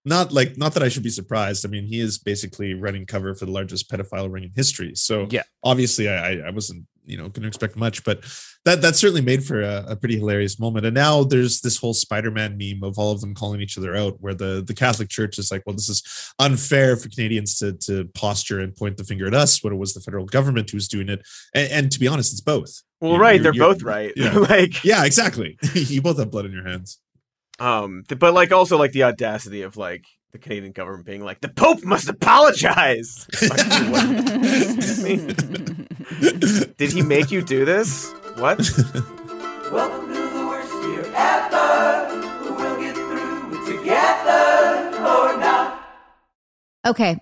[0.04, 1.64] Not like, not that I should be surprised.
[1.64, 4.92] I mean, he is basically running cover for the largest pedophile ring in history.
[4.96, 5.42] So Yeah.
[5.62, 8.22] obviously I, I- wasn't, you know, going to expect much, but
[8.64, 10.86] that, that certainly made for a, a pretty hilarious moment.
[10.86, 14.16] And now there's this whole Spider-Man meme of all of them calling each other out
[14.20, 16.02] where the, the Catholic church is like, well, this is
[16.38, 19.94] unfair for Canadians to, to posture and point the finger at us when it was
[19.94, 21.22] the federal government who was doing it.
[21.54, 22.82] And, and to be honest, it's both.
[23.00, 24.12] Well, You- right, you're- they're you're- both right.
[24.16, 24.36] Yeah.
[24.50, 25.58] like, Yeah, exactly.
[25.74, 26.98] you both have blood in your hands.
[27.58, 31.40] Um, th- but like also like the audacity of like the Canadian government being like
[31.40, 33.26] the Pope must apologize.
[33.34, 34.76] Fuck you, what?
[34.76, 35.16] Excuse me?
[36.78, 38.12] Did he make you do this?
[38.36, 38.58] What?
[39.70, 42.08] Welcome to the worst year ever.
[42.42, 45.84] We'll get through it together or not.
[46.86, 47.18] Okay.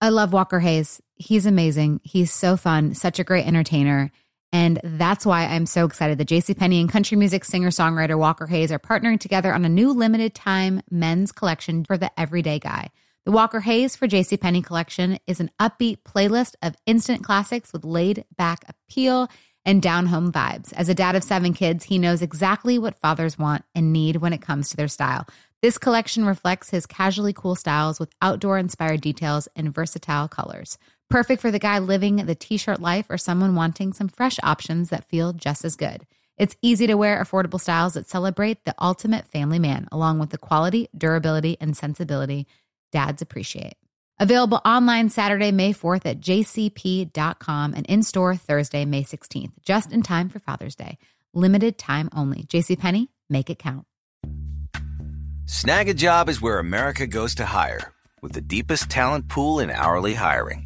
[0.00, 1.00] I love Walker Hayes.
[1.14, 2.00] He's amazing.
[2.04, 4.12] He's so fun, such a great entertainer.
[4.52, 8.72] And that's why I'm so excited that JCPenney and country music singer songwriter Walker Hayes
[8.72, 12.90] are partnering together on a new limited time men's collection for the everyday guy.
[13.24, 18.24] The Walker Hayes for JCPenney collection is an upbeat playlist of instant classics with laid
[18.36, 19.28] back appeal
[19.64, 20.72] and down home vibes.
[20.74, 24.32] As a dad of seven kids, he knows exactly what fathers want and need when
[24.32, 25.26] it comes to their style.
[25.60, 30.78] This collection reflects his casually cool styles with outdoor inspired details and versatile colors.
[31.08, 34.90] Perfect for the guy living the t shirt life or someone wanting some fresh options
[34.90, 36.04] that feel just as good.
[36.36, 40.38] It's easy to wear, affordable styles that celebrate the ultimate family man, along with the
[40.38, 42.46] quality, durability, and sensibility
[42.92, 43.74] dads appreciate.
[44.18, 50.02] Available online Saturday, May 4th at jcp.com and in store Thursday, May 16th, just in
[50.02, 50.98] time for Father's Day.
[51.34, 52.44] Limited time only.
[52.44, 53.86] JCPenney, make it count.
[55.44, 57.92] Snagajob is where America goes to hire,
[58.22, 60.65] with the deepest talent pool in hourly hiring.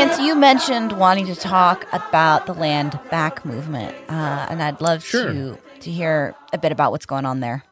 [0.00, 5.04] Lance, you mentioned wanting to talk about the land back movement, uh, and I'd love
[5.04, 5.30] Sure.
[5.32, 7.64] to to hear a bit about what's going on there,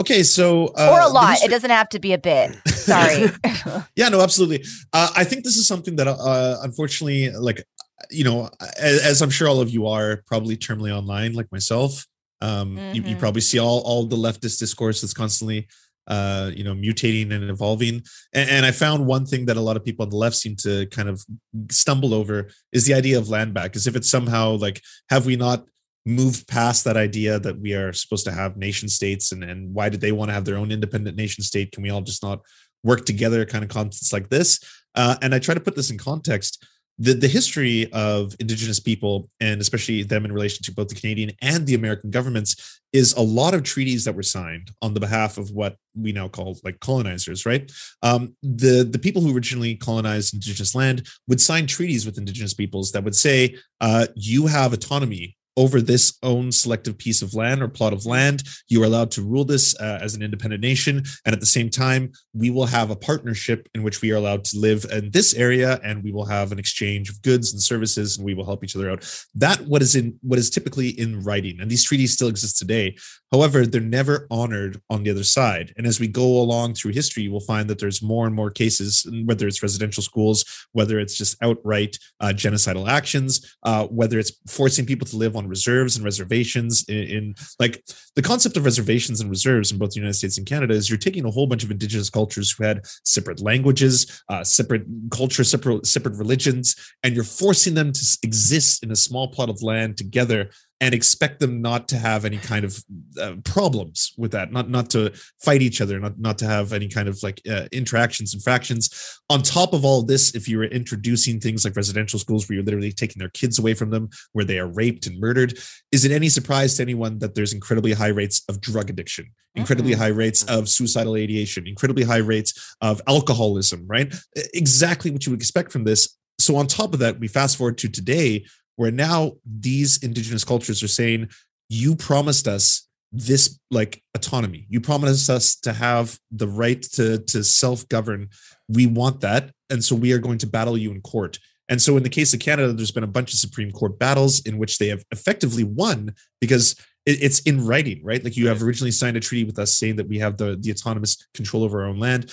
[0.00, 1.30] Okay, so uh, or a lot.
[1.32, 2.56] history- It doesn't have to be a bit.
[2.68, 3.30] Sorry.
[3.96, 7.64] yeah no absolutely uh, i think this is something that uh, unfortunately like
[8.10, 12.06] you know as, as i'm sure all of you are probably terminally online like myself
[12.40, 13.18] um you, you Mhm.
[13.18, 15.66] probably see all all the leftist discourse that's constantly
[16.06, 18.02] uh you know mutating and evolving.
[18.32, 20.56] And, and i found one thing that a lot of people on the left seem
[20.56, 21.24] to kind of
[21.70, 25.36] stumble over is the idea of land back as if it's somehow like have we
[25.36, 25.64] not
[26.04, 29.88] moved past that idea that we are supposed to have nation states and and why
[29.88, 31.72] did they want to have their own independent nation state?
[31.72, 32.40] Can we all just not
[32.84, 34.60] work together kind of concepts like this?
[34.94, 36.64] Uh, and i try to put this in context
[36.98, 41.30] the, the history of indigenous people and especially them in relation to both the canadian
[41.42, 45.36] and the american governments is a lot of treaties that were signed on the behalf
[45.36, 47.70] of what we now call like colonizers right?
[48.02, 52.92] Um, the the people who originally colonized indigenous land would sign treaties with indigenous peoples
[52.92, 57.68] that would say uh, you have autonomy over this own selective piece of land or
[57.68, 58.42] plot of land.
[58.68, 61.02] You are allowed to rule this uh, as an independent nation.
[61.24, 64.44] And at the same time, we will have a partnership in which we are allowed
[64.46, 68.16] to live in this area and we will have an exchange of goods and services
[68.16, 69.08] and we will help each other out.
[69.34, 71.58] That what is in what is typically in writing.
[71.60, 72.96] And these treaties still exist today.
[73.32, 75.72] However, they're never honored on the other side.
[75.76, 78.50] And as we go along through history, you will find that there's more and more
[78.50, 84.32] cases, whether it's residential schools, whether it's just outright uh, genocidal actions, uh, whether it's
[84.48, 87.82] forcing people to live on reserves and reservations in, in like
[88.14, 90.98] the concept of reservations and reserves in both the United States and Canada is you're
[90.98, 95.86] taking a whole bunch of indigenous cultures who had separate languages, uh, separate culture, separate
[95.86, 100.50] separate religions, and you're forcing them to exist in a small plot of land together
[100.80, 102.76] and expect them not to have any kind of
[103.20, 105.10] uh, problems with that not not to
[105.42, 109.18] fight each other not not to have any kind of like uh, interactions and fractions.
[109.30, 112.64] On top of all this if you were introducing things like residential schools where you're
[112.64, 115.58] literally taking their kids away from them where they are raped and murdered
[115.92, 119.94] is it any surprise to anyone that there's incredibly high rates of drug addiction incredibly
[119.94, 124.14] high rates of suicidal ideation incredibly high rates of alcoholism right?
[124.54, 126.16] Exactly what you would expect from this.
[126.38, 128.44] So on top of that we fast forward to today
[128.76, 131.28] where now these indigenous cultures are saying
[131.68, 134.66] you promised us this like autonomy.
[134.68, 138.28] You promised us to have the right to to self-govern.
[138.68, 141.38] We want that and so we are going to battle you in court.
[141.68, 144.40] And so in the case of canada there's been a bunch of supreme court battles
[144.40, 148.22] in which they have effectively won because it- it's in writing right?
[148.22, 150.70] Like you have originally signed a treaty with us saying that we have the the
[150.70, 152.32] autonomous control over our own land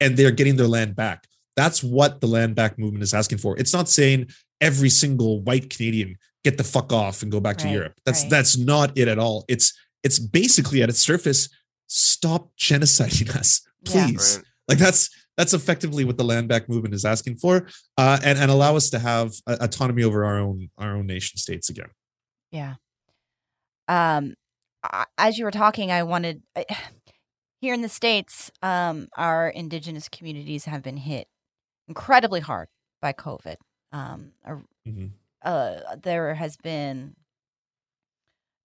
[0.00, 1.26] and they're getting their land back
[1.60, 4.20] that's what the land back movement is asking for it's not saying
[4.68, 6.10] every single white canadian
[6.44, 8.30] get the fuck off and go back to europe that's right.
[8.34, 9.66] that's not it at all it's
[10.06, 11.48] it's basically at its surface
[11.88, 13.50] stop genociding us
[13.82, 14.06] Yeah.
[14.06, 14.44] please Right.
[14.70, 17.54] like that's that's effectively what the land back movement is asking for
[17.96, 21.36] uh, and and allow us to have uh, autonomy over our own our own nation
[21.38, 21.90] states again
[22.52, 22.74] Yeah.
[23.88, 24.34] Um,
[24.84, 26.64] I, as you were talking, I wanted I,
[27.60, 31.26] here in the states, um, our indigenous communities have been hit
[31.88, 32.68] incredibly hard
[33.00, 33.56] by COVID.
[33.92, 35.12] Um, a- Mhm.
[35.42, 37.14] uh, there has been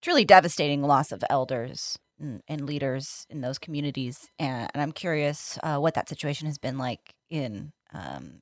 [0.02, 5.58] truly devastating loss of elders and, and leaders in those communities, and, and I'm curious
[5.62, 8.40] uh, what that situation has been like in um,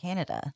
[0.00, 0.52] Canada.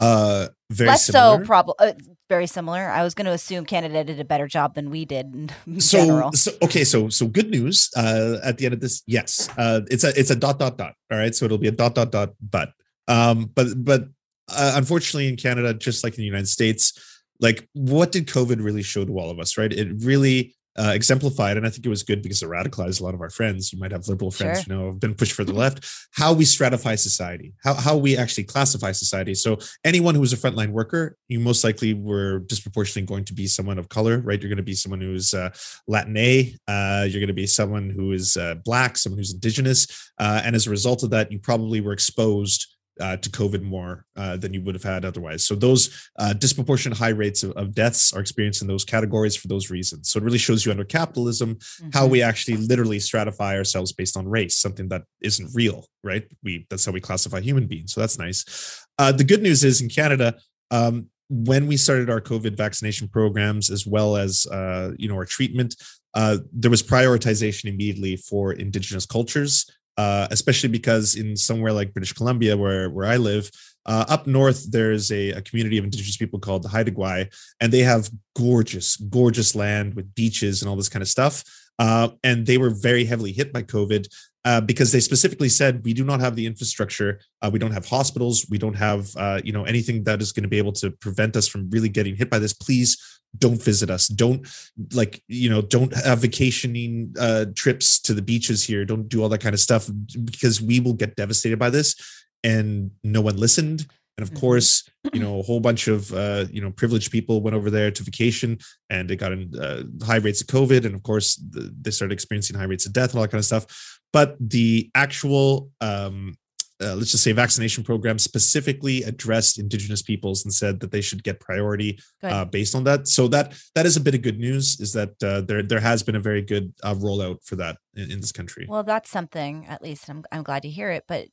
[0.00, 1.40] Uh very Less similar.
[1.40, 1.92] so, probably uh,
[2.28, 2.88] very similar.
[2.88, 6.32] I was going to assume Canada did a better job than we did so, general.
[6.32, 10.04] so okay so so good news uh at the end of this yes uh it's
[10.04, 12.30] a it's a dot dot dot all right so it'll be a dot dot dot
[12.40, 12.72] but
[13.08, 14.04] um but but
[14.48, 16.92] uh, unfortunately in canada just like in the united states
[17.40, 21.56] like what did covid really show to all of us right it really uh, exemplified
[21.56, 23.78] and i think it was good because it radicalized a lot of our friends you
[23.78, 24.74] might have liberal friends Sure.
[24.74, 28.44] you know have been pushed further left how we stratify society how, how we actually
[28.44, 33.24] classify society so anyone who was a frontline worker you most likely were disproportionately going
[33.24, 35.50] to be someone of color right you're going to be someone who's uh,
[35.86, 36.54] Latin A.
[36.68, 39.86] Uh, you're going to be someone who is uh, black, someone who's indigenous,
[40.18, 42.66] uh, and as a result of that, you probably were exposed
[43.00, 45.46] uh, to COVID more uh, than you would have had otherwise.
[45.46, 49.48] So those uh, disproportionate high rates of, of deaths are experienced in those categories for
[49.48, 50.10] those reasons.
[50.10, 51.58] So it really shows you under capitalism
[51.92, 52.12] how Mm-hmm.
[52.12, 56.24] we actually literally stratify ourselves based on race, something that isn't real, right?
[56.42, 57.92] We that's how we classify human beings.
[57.92, 58.86] So that's nice.
[58.98, 60.36] Uh, the good news is in Canada.
[60.70, 65.24] Um, when we started our COVID vaccination programs, as well as uh, you know our
[65.24, 65.76] treatment,
[66.14, 69.66] uh, there was prioritization immediately for Indigenous cultures
[69.96, 73.50] uh, especially because in somewhere like British Columbia, where where I live,
[73.86, 77.72] uh, up north, there's a, a, community of indigenous people called the Haida Gwaii, and
[77.72, 81.42] they have gorgeous, gorgeous land with beaches and all this kind of stuff.
[81.78, 84.06] Uh, and they were very heavily hit by COVID
[84.44, 87.86] uh, because they specifically said we do not have the infrastructure, uh, we don't have
[87.86, 90.90] hospitals, we don't have uh, you know anything that is going to be able to
[90.90, 92.52] prevent us from really getting hit by this.
[92.52, 92.98] Please
[93.38, 94.08] don't visit us.
[94.08, 94.46] Don't
[94.94, 98.84] like you know don't have vacationing uh, trips to the beaches here.
[98.84, 99.88] Don't do all that kind of stuff
[100.24, 101.94] because we will get devastated by this
[102.42, 103.86] and no one listened
[104.20, 104.40] and of mm-hmm.
[104.40, 107.90] course you know a whole bunch of uh, you know privileged people went over there
[107.90, 111.74] to vacation and they got in uh, high rates of covid and of course the,
[111.80, 114.90] they started experiencing high rates of death and all that kind of stuff but the
[114.94, 116.34] actual um,
[116.82, 121.22] uh, let's just say vaccination program specifically addressed indigenous peoples and said that they should
[121.22, 123.06] get priority uh, based on that.
[123.06, 126.02] So that that is a bit of good news is that uh, there there has
[126.02, 128.66] been a very good uh, rollout for that in, in, this country.
[128.68, 131.26] Well that's something at least I'm, I'm glad to hear it but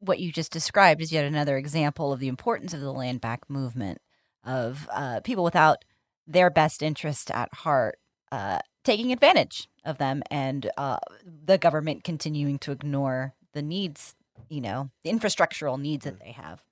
[0.00, 3.48] what you just described is yet another example of the importance of the land back
[3.48, 3.98] movement
[4.44, 5.84] of uh, people without
[6.26, 7.98] their best interest at heart
[8.32, 10.98] uh, taking advantage of them and uh,
[11.44, 14.14] the government continuing to ignore the needs,
[14.48, 16.62] you know, the infrastructural needs that they have.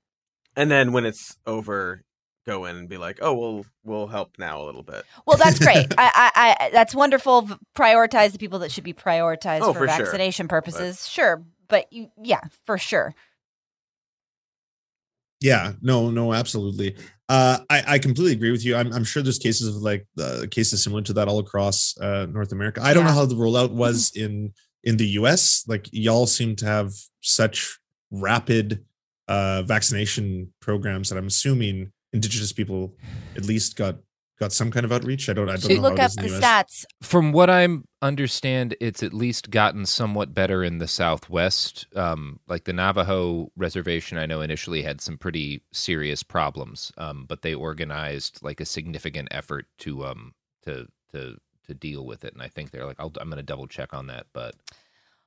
[0.57, 2.05] And then when it's over,
[2.47, 5.59] go in and be like, "Oh, we'll we'll help now a little bit." Well, that's
[5.59, 5.93] great.
[5.99, 7.49] I, I, I, that's wonderful.
[7.77, 10.49] Prioritize the people that should be prioritized oh, for, for vaccination sure.
[10.49, 10.97] purposes.
[11.03, 11.11] But...
[11.11, 13.15] Sure, but you, yeah, for sure.
[15.41, 16.97] Yeah, no, no, absolutely.
[17.29, 18.77] Uh, I, I completely agree with you.
[18.77, 22.27] I'm, I'm sure there's cases of like uh, cases similar to that all across uh,
[22.31, 22.81] North America.
[22.83, 23.11] I don't yeah.
[23.11, 24.53] know how the rollout was in
[24.83, 25.65] in the U.S.
[25.67, 27.79] Like y'all seem to have such
[28.11, 28.85] rapid
[29.29, 32.95] uh, vaccination programs that I'm assuming Indigenous people
[33.37, 33.97] at least got
[34.39, 35.29] got some kind of outreach?
[35.29, 35.49] I don't.
[35.49, 35.81] I don't know.
[35.81, 36.85] Look up the stats.
[37.03, 37.69] From what I
[38.03, 41.87] understand, it's at least gotten somewhat better in the Southwest.
[41.95, 47.43] Um, like the Navajo reservation, I know initially had some pretty serious problems, um, but
[47.43, 52.35] they organized like a significant effort to um to to to deal with it.
[52.35, 54.27] And I think they're like, i am going to double check on that.
[54.33, 54.55] But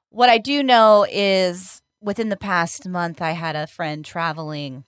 [0.09, 4.83] what I do know is within the past month, I had a friend traveling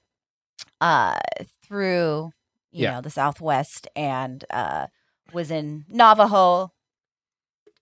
[0.82, 1.18] uh
[1.64, 2.32] through
[2.72, 2.92] you yeah.
[2.92, 4.88] know, the Southwest and uh,
[5.34, 6.72] was in Navajo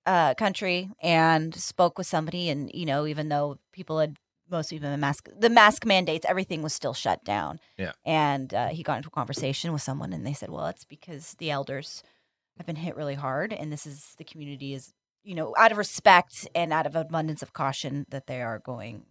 [0.06, 2.50] uh, country and spoke with somebody.
[2.50, 4.18] And, you know, even though people had
[4.50, 7.60] most people the mask, the mask mandates, everything was still shut down.
[7.78, 7.92] Yeah.
[8.06, 11.36] And uh, he got into a conversation with someone and they said, well, it's because
[11.40, 12.04] the elders
[12.58, 13.52] have been hit really hard.
[13.52, 17.42] And this is the community is, you know, out of respect and out of abundance
[17.42, 19.04] of caution that they are going,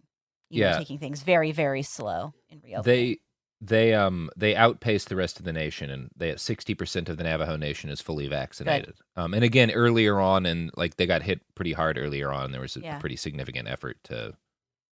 [0.49, 0.71] you yeah.
[0.71, 2.83] know, taking things very, very slow in reopening.
[2.83, 3.19] They,
[3.59, 7.23] they um they outpaced the rest of the nation and they sixty percent of the
[7.23, 8.95] Navajo Nation is fully vaccinated.
[9.15, 12.51] Um and again earlier on and like they got hit pretty hard earlier on.
[12.51, 12.99] There was a yeah.
[12.99, 14.35] pretty significant effort to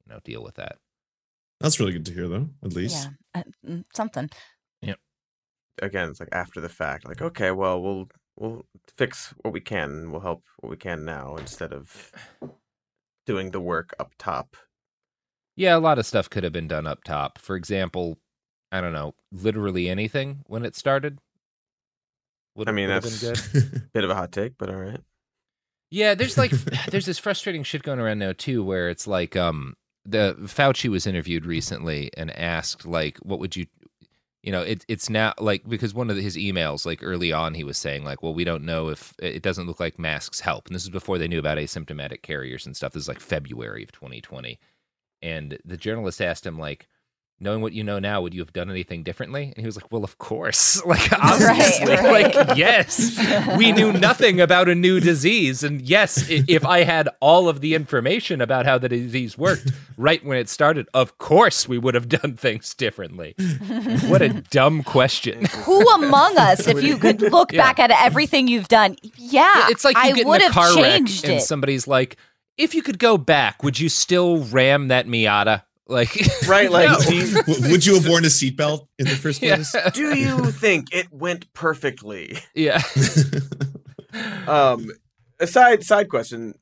[0.06, 0.78] you know deal with that.
[1.60, 3.10] That's really good to hear though, at least.
[3.36, 3.42] Yeah.
[3.42, 4.30] Uh, mm, something.
[4.82, 4.96] Yeah.
[5.82, 8.66] Again, it's like after the fact, like, okay, well we'll we'll
[8.98, 12.12] fix what we can, we'll help what we can now instead of
[13.26, 14.58] doing the work up top.
[15.56, 17.40] Yeah, a lot of stuff could have been done up top.
[17.40, 18.18] For example,
[18.76, 21.20] I don't know, literally anything when it started.
[22.56, 23.36] Would, I mean, that's a
[23.94, 25.00] bit of a hot take, but all right.
[25.92, 26.52] Yeah, there's like
[26.92, 31.08] there's this frustrating shit going around now too, where it's like um the Fauci was
[31.08, 33.66] interviewed recently and asked like, what would you,
[34.44, 37.64] you know, it, it's now like because one of his emails like early on he
[37.64, 40.76] was saying like, well, we don't know if it doesn't look like masks help, and
[40.76, 42.92] this is before they knew about asymptomatic carriers and stuff.
[42.92, 44.60] This is like February of 2020,
[45.22, 46.90] and the journalist asked him like
[47.40, 49.44] knowing what you know now, would you have done anything differently?
[49.44, 50.82] And he was like, well, of course.
[50.96, 52.36] Like, obviously, right, right.
[52.36, 53.18] like, yes,
[53.58, 55.64] we knew nothing about a new disease.
[55.64, 60.24] And yes, if I had all of the information about how the disease worked right
[60.24, 63.34] when it started, of course we would have done things differently.
[64.08, 65.46] what a dumb question.
[65.46, 67.64] Who among us, if you could look yeah.
[67.64, 70.68] back at everything you've done, yeah, it's like you I get would in a car
[70.68, 71.42] have wreck changed and it.
[71.42, 72.18] somebody's like,
[72.58, 75.64] if you could go back, would you still ram that Miata?
[75.88, 76.18] Like
[76.48, 77.10] right, like no.
[77.10, 79.74] you, would you have worn a seatbelt in the first place?
[79.74, 79.90] Yeah.
[79.92, 82.40] do you think it went perfectly?
[82.56, 82.82] Yeah.
[84.48, 84.88] um,
[85.40, 86.56] aside side question,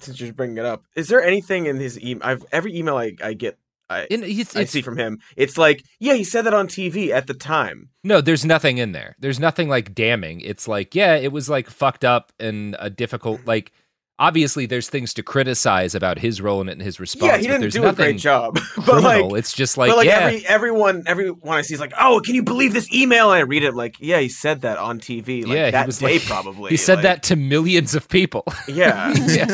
[0.00, 2.26] since you're bringing it up, is there anything in his email?
[2.26, 3.56] I've every email I, I get.
[3.88, 7.10] I, in, he's, I see from him, it's like, yeah, he said that on TV
[7.10, 7.88] at the time.
[8.04, 9.16] No, there's nothing in there.
[9.18, 10.40] There's nothing like damning.
[10.42, 13.72] It's like, yeah, it was like fucked up and a difficult, like
[14.20, 17.32] obviously there's things to criticize about his role in it and his response.
[17.32, 18.54] Yeah, he didn't do a great job.
[18.76, 19.30] but criminal.
[19.30, 20.18] like, it's just like, but like yeah.
[20.18, 23.32] every everyone everyone I see is like, oh, can you believe this email?
[23.32, 25.44] And I read it like, yeah, he said that on TV.
[25.44, 26.70] Like, yeah, that he was day like, probably.
[26.70, 28.44] He said like, that to millions of people.
[28.68, 29.12] Yeah.
[29.26, 29.46] yeah.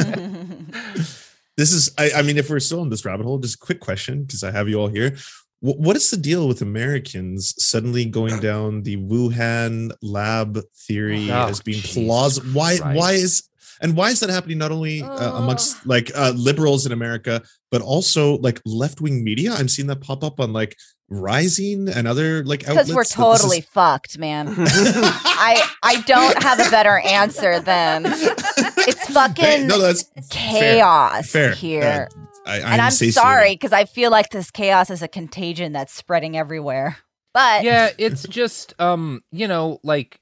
[1.56, 3.80] this is I, I mean if we're still in this rabbit hole just a quick
[3.80, 5.16] question because i have you all here
[5.60, 11.46] Wh- what is the deal with americans suddenly going down the wuhan lab theory Oh,
[11.48, 13.48] as being plausible why why is
[13.80, 17.80] and why is that happening not only uh, amongst like uh, liberals in america but
[17.82, 20.76] also like left-wing media i'm seeing that pop up on like
[21.08, 24.48] rising and other like Because we're outlets that this is- totally fucked, man.
[24.58, 31.50] I I don't have a better answer than it's fucking Hey, no that's chaos fair,
[31.50, 31.54] fair.
[31.54, 32.08] here.
[32.44, 33.14] Uh, I, and I'm satiated.
[33.14, 36.96] sorry because I feel like this chaos is a contagion that's spreading everywhere.
[37.32, 40.18] But yeah, it's just um, you know, like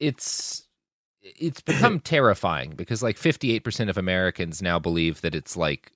[0.00, 0.66] it's
[1.22, 5.92] it's become terrifying because like 58% of Americans now believe that it's like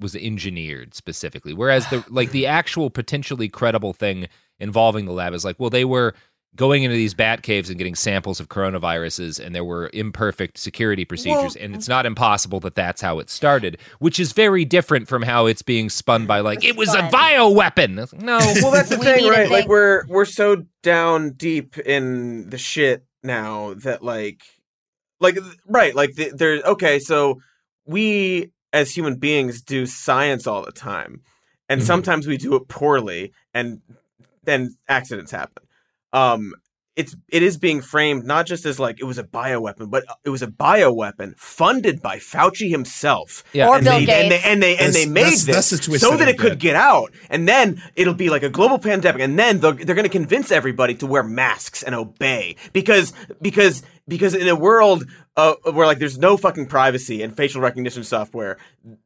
[0.00, 4.26] was engineered specifically whereas the like the actual potentially credible thing
[4.58, 6.14] involving the lab is like well they were
[6.54, 11.04] going into these bat caves and getting samples of coronaviruses and there were imperfect security
[11.04, 15.06] procedures and it's uh not impossible that that's how it started which is very different
[15.06, 18.02] from how it's being spun by like it was a bioweapon.
[18.02, 18.38] It's like, no.
[18.62, 19.50] Well that's the We thing need to right?
[19.50, 24.42] Like we're we're so down deep in the shit now that like
[25.20, 27.40] like right like the, there okay so
[27.86, 31.22] we as human beings do science all the time
[31.68, 31.84] and Mhm.
[31.86, 33.80] sometimes we do it poorly and
[34.44, 35.64] then accidents happen
[36.12, 36.52] um
[36.96, 40.14] it's it is being framed not just as like it was a bioweapon but uh,
[40.24, 43.68] it was a bioweapon funded by Fauci himself Yeah.
[43.68, 44.46] Or and Bill they, and they Gates.
[44.46, 46.72] and they and they made that's- this that's the so that that it could get.
[46.72, 50.04] get out and then it'll be like a global pandemic and then they're, they're going
[50.04, 55.04] to convince everybody to wear masks and obey because because because in a world
[55.36, 58.56] uh, where like there's no fucking privacy and facial recognition software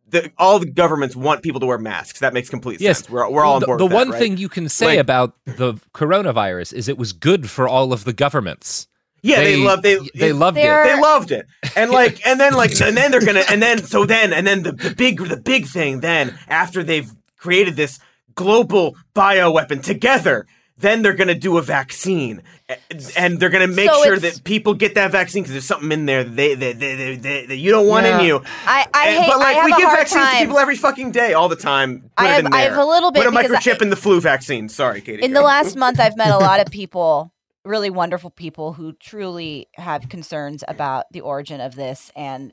[0.08, 3.28] the, all the governments want people to wear masks that makes complete Yes, sense we're,
[3.30, 4.18] we're all on the, board the with that, one right?
[4.18, 8.04] thing you can say Like- about the coronavirus is it was good for all of
[8.04, 8.86] the governments.
[9.22, 10.62] Yeah, they, They- love they they loved it.
[10.62, 13.82] They're- They loved it, and like, and then like, and then they're gonna, and then
[13.84, 17.98] so then, and then the, the big the big thing then after they've created this
[18.34, 20.46] global bioweapon together.
[20.80, 22.42] Then they're gonna do a vaccine,
[23.16, 26.06] and they're gonna make So sure that people get that vaccine because there's something in
[26.06, 28.18] there that they, they, they, they, they, that you don't want Yeah.
[28.20, 28.42] in you.
[28.66, 31.48] I I And- hate but like we give vaccines to people every fucking day, all
[31.48, 32.00] the time.
[32.02, 33.96] Put I have- I have a little bit Put a because I- microchip in the
[33.96, 34.68] flu vaccine.
[34.68, 35.22] Sorry, Katie.
[35.22, 35.40] in go.
[35.40, 37.32] the last month i've met a lot of people
[37.64, 42.52] really wonderful people who truly have concerns about the origin of this and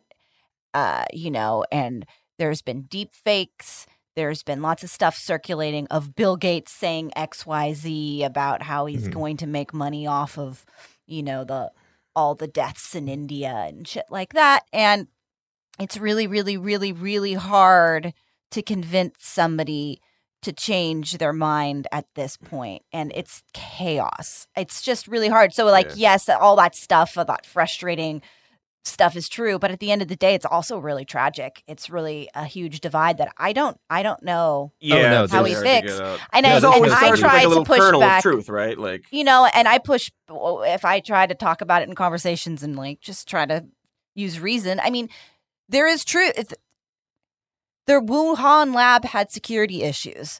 [0.73, 2.05] uh you know and
[2.37, 3.87] there's been deep fakes
[4.17, 9.13] there's been lots of stuff circulating of bill gates saying xyz about how he's Mhm.
[9.13, 10.65] going to make money off of
[11.05, 11.71] you know the
[12.15, 15.07] all the deaths in india and shit like that and
[15.79, 18.13] it's really really really really hard
[18.51, 20.01] to convince somebody
[20.41, 25.65] to change their mind at this point and it's chaos it's just really hard so
[25.65, 25.93] like Yeah.
[26.15, 28.21] yes all that stuff all that frustrating
[28.87, 31.89] stuff is true but at the end of the day it's also really tragic it's
[31.89, 35.61] really a huge divide that i don't i don't know yeah, no, how really we
[35.61, 35.91] fix.
[35.91, 36.19] get out.
[36.33, 38.77] and, Yeah, I, It and I starts with, tried like to push back truth, right?
[38.77, 42.63] Like you know and i push if i try to talk about it in conversations
[42.63, 43.65] and like just try to
[44.15, 45.09] use reason i mean
[45.69, 46.53] there is truth it's,
[47.85, 50.39] their wuhan lab had security issues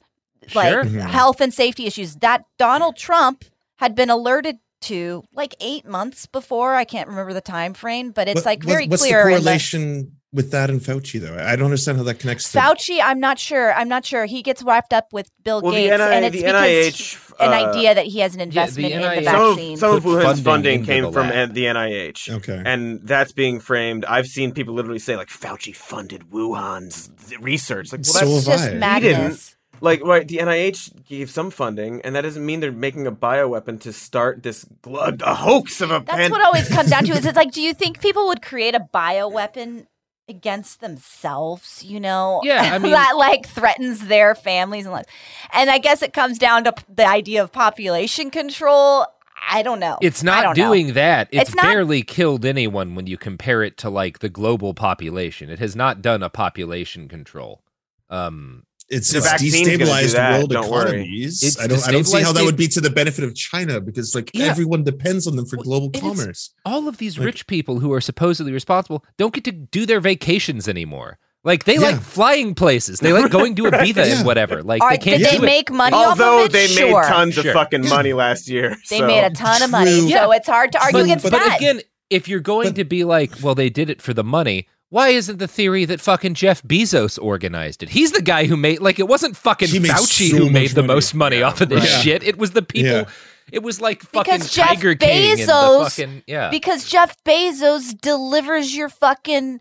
[0.56, 0.84] like Sure.
[0.84, 1.02] Mhm.
[1.02, 3.45] health and safety issues that donald trump
[3.78, 8.28] had been alerted to like eight months before i can't remember the time frame but
[8.28, 11.38] it's What- like very what's clear the in the- correlation with that and Fauci though?
[11.41, 13.73] I don't understand how that connects to Fauci, I'm not sure.
[13.73, 14.25] I'm not sure.
[14.25, 17.69] He gets wrapped up with Bill Well, Gates, NI and it's because NIH, an uh,
[17.69, 19.78] idea that he has an the investment in the NIH some of, vaccine.
[19.78, 21.53] some of Put Wuhan's funding funding came the from lab.
[21.53, 22.30] the NIH.
[22.36, 22.61] Okay.
[22.63, 24.03] And that's being framed.
[24.03, 27.09] I've seen people literally say like Fauci funded Wuhan's
[27.39, 27.93] research.
[27.93, 28.71] Like, well, So that's it's just I.
[28.73, 29.55] He madness.
[29.82, 30.28] Like right.
[30.28, 34.43] The NIH gave some funding, and that doesn't mean they're making a bioweapon to start
[34.43, 35.99] this gl- a hoax of a.
[36.05, 37.13] That's pan- what always comes down to.
[37.13, 39.88] Is it's like, do you think people would create a bioweapon
[40.30, 41.84] against themselves?
[41.84, 45.07] You know, Yeah, I mean- that like threatens their families and lives.
[45.53, 49.05] And I guess it comes down to p- the idea of population control.
[49.49, 49.97] I don't know.
[50.01, 50.65] It's not don't know.
[50.73, 51.30] doing that.
[51.32, 55.49] It's, It's not- barely killed anyone when you compare it to like the global population.
[55.49, 57.61] It has not done a population control.
[58.09, 60.88] Um, it's, The it's vaccine's gonna do destabilized world don't worry.
[61.01, 61.43] economies.
[61.43, 63.81] It's I don't I don't see how that would be to the benefit of China
[63.81, 64.45] because like Yeah.
[64.45, 66.51] everyone depends on them for Well, global commerce.
[66.65, 69.99] all of these Like- rich people who are supposedly responsible don't get to do their
[69.99, 71.19] vacations anymore.
[71.43, 71.79] Like they Yeah.
[71.91, 72.99] like flying places.
[72.99, 74.17] They like going to Ibiza Yeah.
[74.17, 74.63] and whatever.
[74.63, 75.41] Like Are, they can't did they it.
[75.41, 76.51] make money Although off of it?
[76.53, 77.01] they sure.
[77.01, 77.47] made tons Sure.
[77.47, 77.89] of fucking Yeah.
[77.89, 78.75] money last year.
[78.89, 80.09] They so- made a ton of money, True.
[80.09, 81.57] so it's hard to argue But- against but that.
[81.57, 84.67] Again, if you're going But- to be like, well, they did it for the money.
[84.89, 87.89] Why isn't the theory that fucking Jeff Bezos organized it?
[87.89, 90.81] He's the guy who made like it wasn't fucking He Fauci so who made the
[90.81, 90.93] money.
[90.93, 92.03] most money Yeah, off of this right.
[92.03, 92.23] shit.
[92.23, 92.91] It was the people.
[92.91, 93.05] Yeah.
[93.51, 96.49] It was like fucking Because Jeff Tiger King and the Bezos- fucking yeah.
[96.49, 99.59] because Jeff Bezos delivers your fucking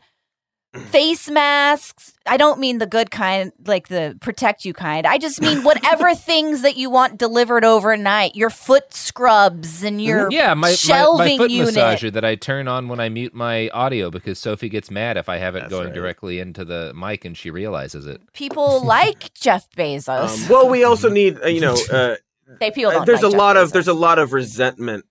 [0.77, 2.13] face masks.
[2.27, 5.07] I don't mean the good kind, like the protect you kind.
[5.07, 8.35] I just mean whatever things that you want delivered overnight.
[8.35, 11.75] Your foot scrubs and your yeah, my, my, shelving my foot unit.
[11.75, 15.29] massager that I turn on when I mute my audio because Sophie gets mad if
[15.29, 18.21] I have it going directly into the mic and she realizes it.
[18.33, 20.45] People like Jeff Bezos.
[20.45, 22.17] Um, well, we also need, uh, you know, uh,
[22.61, 23.63] they people don't there's like a Jeff lot Bezos.
[23.63, 25.05] of there's a lot of resentment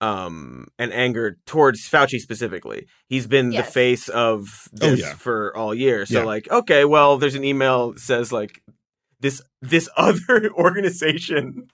[0.00, 2.86] um and anger towards Fauci specifically.
[3.08, 3.66] He's been Yes.
[3.66, 5.14] the face of Oh, this yeah.
[5.14, 6.06] for all year.
[6.06, 6.24] So Yeah.
[6.24, 8.62] like, okay, well, there's an email that says like
[9.20, 11.68] this this other organization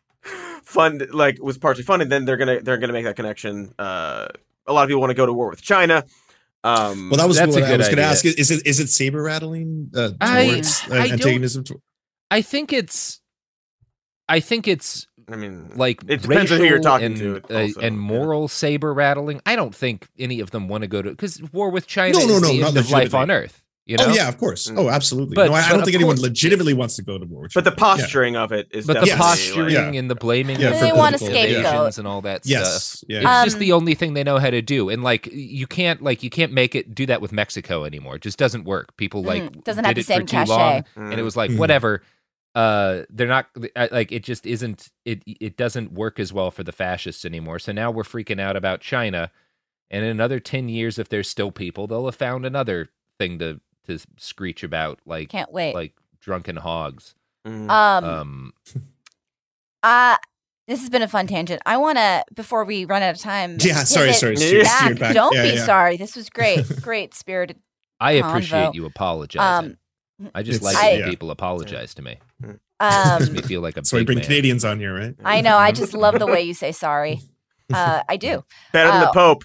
[0.65, 3.73] fund like was partially funded, then they're gonna they're gonna make that connection.
[3.79, 4.29] Uh
[4.67, 6.05] a lot of people want to go to war with China.
[6.65, 8.25] Um Well, that was That's what a I good was going to ask.
[8.25, 11.63] Is it is it saber rattling uh, I- towards uh, I antagonism?
[11.65, 11.81] To-
[12.29, 13.21] I think it's,
[14.29, 17.37] I think it's I mean like It depends on who you're racial talking and, to,
[17.51, 18.01] uh, also, and yeah.
[18.01, 19.41] moral saber rattling.
[19.45, 22.27] I don't think any of them want to go to because war with China No,
[22.27, 23.63] no, is no, the not of life on Earth.
[23.89, 24.07] You know?
[24.09, 24.69] Oh yeah, of course.
[24.69, 24.79] Mm.
[24.81, 25.37] Oh, absolutely.
[25.37, 27.43] But- no, I, I don't of think anyone course- legitimately wants to go to war.
[27.43, 27.87] with but the China.
[27.99, 28.03] Yeah.
[28.03, 29.99] posturing of it is But the posturing like, Yeah.
[30.01, 31.97] and the blaming Yeah, of They the want a scapegoat.
[31.97, 33.05] and all that Yes, stuff.
[33.09, 33.19] yeah.
[33.19, 34.89] It's just Um, the only thing they know how to do.
[34.89, 38.17] And like you can't like you can't make it do that with Mexico anymore.
[38.17, 38.97] It just doesn't work.
[38.97, 40.51] People like Mm, doesn't did have the it same for too cachet.
[40.53, 41.11] long Mm.
[41.13, 41.59] and it was like Mhm.
[41.59, 42.03] whatever.
[42.57, 43.47] Uh they're not
[43.93, 47.59] like it just isn't it it doesn't work as well for the fascists anymore.
[47.59, 49.31] So now we're freaking out about China
[49.91, 52.89] and in another 10 years if there's still people they'll have found another
[53.19, 55.75] thing to to screech about like Can't wait.
[55.75, 57.15] like drunken hogs.
[57.47, 57.71] mm.
[57.71, 58.53] um, Um
[59.83, 60.17] uh,
[60.67, 61.63] this has been a fun tangent.
[61.67, 63.59] I want to before we run out of time.
[63.61, 64.35] Yeah, sorry, sorry.
[64.63, 64.99] Back.
[64.99, 65.15] back.
[65.15, 65.65] Don't Yeah, be yeah.
[65.65, 65.97] sorry.
[65.97, 66.65] This was great.
[66.83, 67.59] Great spirited.
[68.01, 68.29] I Convo.
[68.31, 69.71] appreciate you apologizing.
[69.73, 69.77] Um,
[70.35, 71.11] I just It's- like I- when yeah.
[71.11, 72.19] people apologize to me.
[72.41, 74.25] Makes me um, feel like a So we big bring man.
[74.27, 75.15] Canadians on here, right?
[75.25, 75.57] I know.
[75.57, 77.21] I just love the way you say sorry.
[77.73, 78.45] Uh, I do.
[78.73, 79.13] better than the Oh.
[79.13, 79.45] Pope.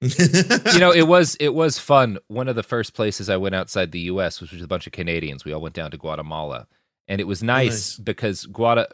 [0.72, 2.18] you know, it was it was fun.
[2.28, 4.40] One of the first places I went outside the U.S.
[4.40, 5.44] was with a bunch of Canadians.
[5.44, 6.68] We all went down to Guatemala,
[7.08, 7.96] and it was nice, Nice.
[7.98, 8.86] because Guata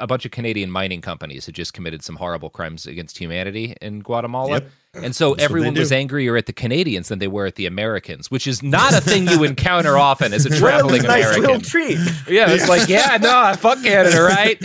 [0.00, 4.00] a bunch of Canadian mining companies had just committed some horrible crimes against humanity in
[4.00, 4.70] Guatemala, Yep.
[4.94, 8.30] and so That's everyone was angrier at the Canadians than they were at the Americans,
[8.30, 11.42] which is not a thing you encounter often as a Well, traveling nice American.
[11.42, 11.98] little treat.
[12.28, 14.58] Yeah, it's like, yeah, no, fuck Canada, right?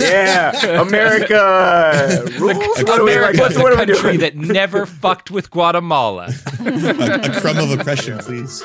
[0.00, 2.56] Yeah, America rules.
[2.84, 6.28] What are we, America what's, a what are we country that never fucked with Guatemala.
[6.60, 8.64] a, a crumb of oppression, please.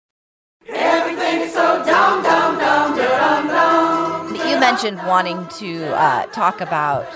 [4.47, 7.07] You mentioned wanting to uh, talk about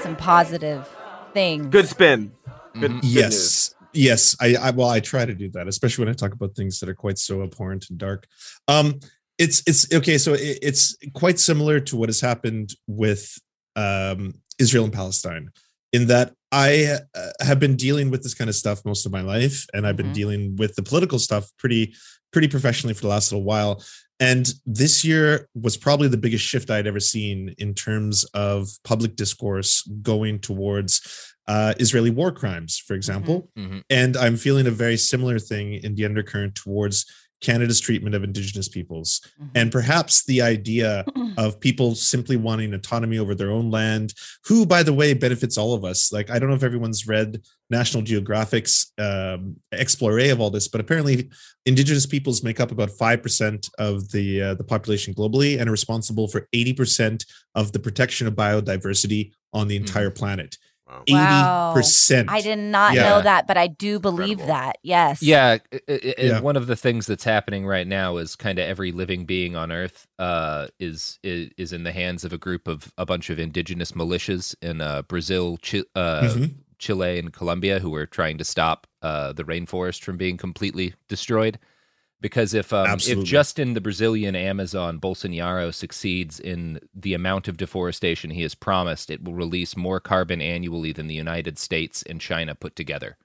[0.00, 0.86] some positive
[1.32, 1.66] things.
[1.68, 2.32] Good spin.
[2.74, 3.14] Good, good news.
[3.14, 6.56] yes yes I, I well i try to do that especially when i talk about
[6.56, 8.26] things that are quite so abhorrent and dark
[8.66, 8.98] um
[9.38, 13.38] it's it's okay so it, it's quite similar to what has happened with
[13.76, 15.50] um israel and palestine
[15.92, 19.20] in that i uh, have been dealing with this kind of stuff most of my
[19.20, 20.14] life and i've been Mhm.
[20.14, 21.94] dealing with the political stuff pretty
[22.34, 23.82] pretty professionally for the last little while
[24.20, 29.16] and this year was probably the biggest shift I'd ever seen in terms of public
[29.16, 33.50] discourse going towards uh, Israeli war crimes, for example.
[33.58, 33.82] Mhm.
[33.90, 37.04] And I'm feeling a very similar thing in the undercurrent towards
[37.44, 39.20] Canada's treatment of Indigenous peoples.
[39.54, 41.04] And perhaps the idea
[41.38, 44.14] of people simply wanting autonomy over their own land,
[44.46, 46.12] who, by the way, benefits all of us.
[46.12, 50.80] Like, I don't know if everyone's read National Geographic's um, explorer of all this, but
[50.80, 51.30] apparently
[51.66, 56.28] Indigenous peoples make up about 5% of the, uh, the population globally and are responsible
[56.28, 57.24] for 80%
[57.54, 60.56] of the protection of biodiversity on the entire planet.
[61.08, 61.74] Wow.
[61.76, 62.26] 80%.
[62.28, 63.02] I did not Yeah.
[63.08, 64.78] know that, but I do believe that.
[64.82, 65.22] Yes.
[65.22, 66.40] Yeah, i- i- i- Yeah.
[66.40, 69.70] one of the things that's happening right now is kind of every living being on
[69.72, 73.38] Earth uh, is, is is in the hands of a group of a bunch of
[73.38, 76.54] indigenous militias in uh, Brazil, Chi- uh, Mhm.
[76.78, 81.58] Chile, and Colombia who are trying to stop uh, the rainforest from being completely destroyed.
[82.24, 83.24] Because if um, if Absolutely.
[83.24, 89.10] just in the Brazilian Amazon Bolsonaro succeeds in the amount of deforestation he has promised,
[89.10, 93.18] it will release more carbon annually than the United States and China put together.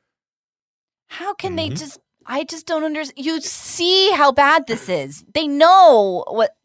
[1.08, 1.80] How can they Mhm.
[1.80, 2.00] just?
[2.26, 3.26] I just don't understand.
[3.26, 5.24] You see how bad this is.
[5.34, 6.58] They know what.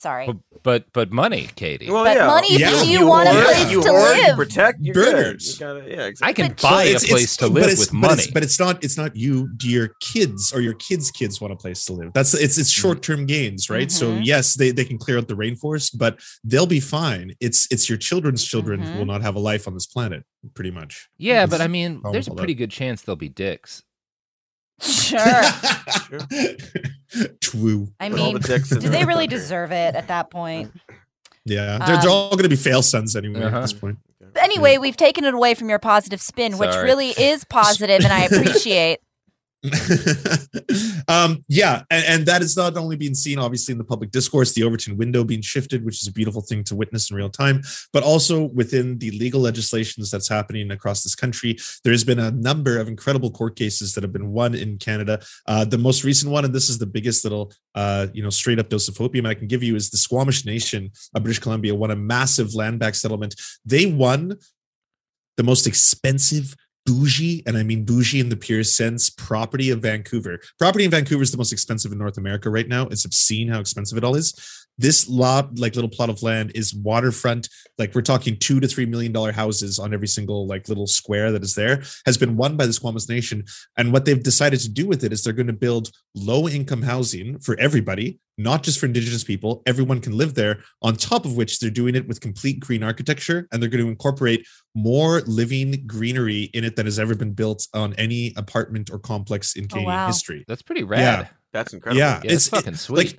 [0.00, 0.26] Sorry.
[0.26, 1.90] But but, but money, Katie.
[1.90, 2.26] Well, But yeah.
[2.26, 2.82] money, if Yeah.
[2.82, 4.36] you, want a hoard, place you to hoard, you live.
[4.36, 5.56] protect, you're Burgers.
[5.58, 5.84] Good.
[5.84, 7.96] Gotta, yeah, I can But- buy it's- a place it's- to live it's- with but
[8.08, 8.22] money.
[8.22, 11.52] it's, but it's not it's not you do your kids or your kids kids want
[11.52, 12.60] a place to live that's it's Mm-hmm.
[12.60, 14.24] it's short-term gains right so Mhm.
[14.24, 17.98] yes they, they can clear out the rainforest but they'll be fine it's it's your
[17.98, 18.98] children's children who Mhm.
[18.98, 20.22] will not have a life on this planet
[20.54, 22.58] pretty much yeah, but I mean, there's a pretty that.
[22.58, 23.82] good chance they'll be dicks.
[24.80, 25.42] Sure.
[27.40, 30.72] true I Put all mean, the dicks do they really deserve it at that point?
[31.44, 33.56] yeah they're, they're Um, all going to be fail sons anyway Uh-huh.
[33.56, 37.08] at this point But anyway, we've taken it away from your positive spin, which really
[37.10, 39.00] is positive, and I appreciate.
[41.08, 44.52] um yeah and, and that is not only being seen obviously in the public discourse
[44.52, 47.60] the overton window being shifted which is a beautiful thing to witness in real time
[47.92, 52.78] but also within the legal legislations that's happening across this country there's been a number
[52.78, 55.20] of incredible court cases that have been won in canada.
[55.46, 58.58] Uh the most recent one and this is the biggest little uh you know straight
[58.60, 61.74] up dose of opium i can give you is the squamish nation of british columbia
[61.74, 63.34] won a massive land back settlement.
[63.64, 64.38] They won
[65.36, 66.54] the most expensive
[66.88, 70.40] bougie, and I mean bougie in the purest sense, property of Vancouver.
[70.58, 72.86] Property in Vancouver is the most expensive in North America right now.
[72.86, 74.67] It's obscene how expensive it all is.
[74.78, 77.48] This lot, like little plot of land, is waterfront.
[77.78, 81.32] Like we're talking two to three million dollar houses on every single like little square
[81.32, 81.82] that is there.
[82.06, 83.44] Has been won by the Squamish Nation,
[83.76, 86.82] and what they've decided to do with it is they're going to build low income
[86.82, 89.62] housing for everybody, not just for Indigenous people.
[89.66, 90.62] Everyone can live there.
[90.82, 93.90] On top of which, they're doing it with complete green architecture, and they're going to
[93.90, 98.98] incorporate more living greenery in it than has ever been built on any apartment or
[98.98, 100.06] complex in oh, Canadian wow.
[100.06, 100.44] history.
[100.46, 101.00] That's pretty rad.
[101.00, 101.28] Yeah.
[101.52, 101.98] That's incredible.
[101.98, 102.96] Yeah, Yeah, it's, it's fucking it- sweet.
[102.96, 103.18] like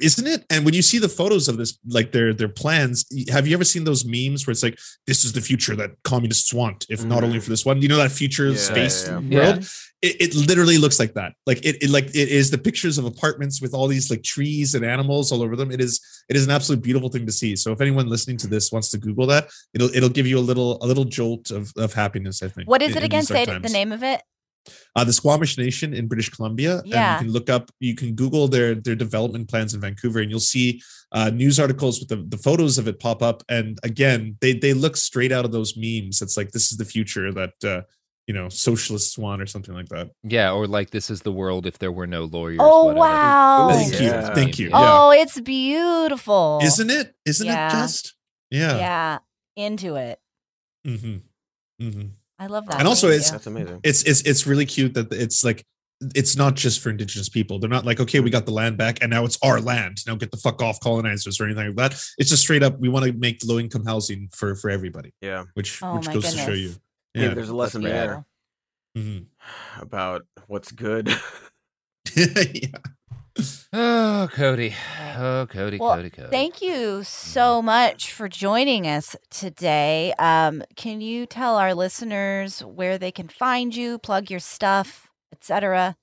[0.00, 0.44] isn't it?
[0.50, 3.64] And when you see the photos of this, like their their plans, have you ever
[3.64, 6.86] seen those memes where it's like, "This is the future that communists want"?
[6.88, 7.52] If not only for mm-hmm.
[7.52, 9.38] this one, you know that future Yeah, space yeah, yeah.
[9.38, 9.68] world.
[10.02, 11.32] It, it literally looks like that.
[11.46, 14.74] Like it, it, like it is the pictures of apartments with all these like trees
[14.74, 15.70] and animals all over them.
[15.72, 17.56] It is, it is an absolute beautiful thing to see.
[17.56, 20.46] So if anyone listening to this wants to Google that, it'll it'll give you a
[20.50, 22.42] little a little jolt of of happiness.
[22.42, 22.68] I think.
[22.68, 23.20] What is it in again?
[23.20, 24.20] these Say it- the name of it.
[24.94, 26.82] Uh, the Squamish Nation in British Columbia.
[26.84, 27.16] Yeah.
[27.18, 30.30] And you can look up, you can Google their their development plans in Vancouver, and
[30.30, 30.80] you'll see
[31.12, 33.42] uh, news articles with the, the photos of it pop up.
[33.48, 36.22] And again, they they look straight out of those memes.
[36.22, 37.82] It's like this is the future that uh,
[38.26, 40.10] you know socialists want, or something like that.
[40.24, 42.58] yeah, or like this is the world if there were no lawyers.
[42.60, 42.98] Oh whatever.
[43.00, 43.68] wow!
[43.70, 44.70] Thank you, thank you.
[44.72, 46.58] Oh, it's beautiful.
[46.62, 47.14] Isn't it?
[47.24, 47.68] Isn't Yeah.
[47.68, 48.14] it just?
[48.50, 48.76] Yeah.
[48.76, 49.18] Yeah,
[49.56, 50.18] into it.
[50.86, 51.16] Mm-hmm.
[51.88, 52.06] hmm
[52.38, 52.78] I love that.
[52.78, 53.80] And also Thank it's- That's amazing.
[53.82, 55.64] It's it's it's really cute that it's like
[56.14, 57.58] it's not just for indigenous people.
[57.58, 59.98] They're not like, okay, we got the land back and now it's our land.
[60.06, 61.92] Now get the fuck off colonizers or anything like that.
[62.18, 65.14] It's just straight up, we want to make low income housing for for everybody.
[65.22, 65.44] Yeah.
[65.54, 66.66] Which Oh which my goes to show you.
[66.68, 66.80] goodness.
[67.14, 68.26] Maybe there's a lesson That's there
[68.98, 69.26] Mhm.
[69.80, 71.08] about what's good.
[72.14, 72.68] yeah.
[73.78, 74.74] Oh, Cody.
[75.18, 76.30] Oh, Cody, Well, Cody, Cody.
[76.30, 80.14] Thank you so much for joining us today.
[80.18, 85.94] Um, can you tell our listeners where they can find you, plug your stuff, etc.?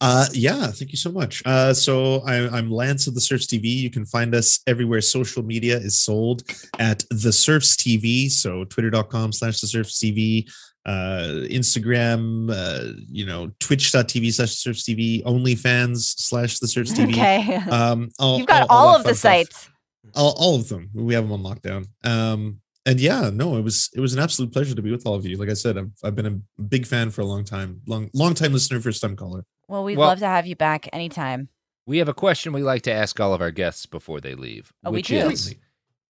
[0.00, 1.42] Uh, yeah, thank you so much.
[1.44, 3.64] Uh, so I, I'm Lance of the Serfs TV.
[3.64, 6.42] You can find us everywhere social media is sold
[6.78, 8.30] at the Serfs TV.
[8.30, 10.50] So twitter.com slash the Serfs TV,
[10.86, 17.10] uh, Instagram, uh, you know, twitch.tv slash the Serfs TV, OnlyFans slash the Serfs TV.
[17.12, 17.56] Okay.
[17.56, 19.32] Um, all- You've got all- all all, of the fun stuff.
[19.32, 19.70] sites.
[20.14, 23.90] all, all of them we have them on lockdown um and yeah no it was
[23.94, 25.90] it was an absolute pleasure to be with all of you like i said i've,
[26.04, 26.26] I've been
[26.58, 29.82] a big fan for a long time long long time listener first time caller Well,
[29.82, 31.48] we'd Well- love to have you back anytime.
[31.88, 34.72] We have a question we like to ask all of our guests before they leave,
[34.84, 35.28] Oh, we which do?
[35.30, 35.54] is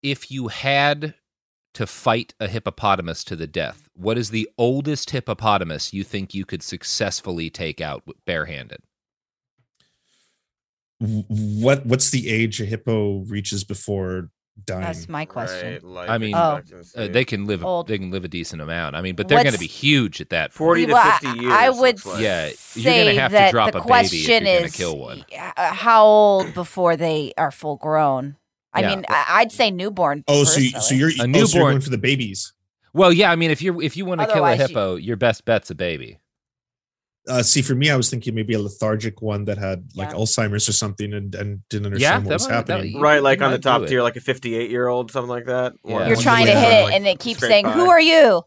[0.03, 1.13] if you had
[1.75, 6.45] to fight a hippopotamus to the death, what is the oldest hippopotamus you think you
[6.45, 8.79] could successfully take out barehanded?
[10.99, 14.29] What what's the age a hippo reaches before
[14.65, 15.73] dying That's my question.
[15.73, 16.61] Right, life I mean, Oh.
[16.95, 17.87] Uh, they can live Old.
[17.87, 18.95] they can live a decent amount.
[18.95, 20.49] I mean, but they're going to be huge at that.
[20.49, 20.53] point.
[20.57, 21.53] 40 to Well, I- 50 years.
[21.53, 22.21] I would like.
[22.23, 24.75] Yeah, you're say gonna have to drop the a baby if you're question gonna is
[24.75, 25.23] kill one.
[25.55, 28.37] uh, how old before they are full grown.
[28.73, 28.95] I Yeah.
[28.95, 30.23] mean, I- I'd say newborn.
[30.27, 32.53] oh so you, so you're A oh, so you're newborn- going for the babies
[32.97, 34.95] Well, yeah, I mean, if you if you want to kill a Otherwise you- hippo,
[34.95, 36.19] your best bet's a baby.
[37.29, 40.15] uh see for me i was thinking maybe a lethargic one that had like Yeah.
[40.15, 43.41] alzheimer's or something and, and didn't Yeah, understand what was might- happening you- Right, like
[43.41, 45.73] on the top tier, like a 58 year old, something like that.
[45.83, 46.07] Yeah.
[46.07, 47.71] You're trying to hit it, like, and it keeps saying, by.
[47.73, 48.43] "Who are you?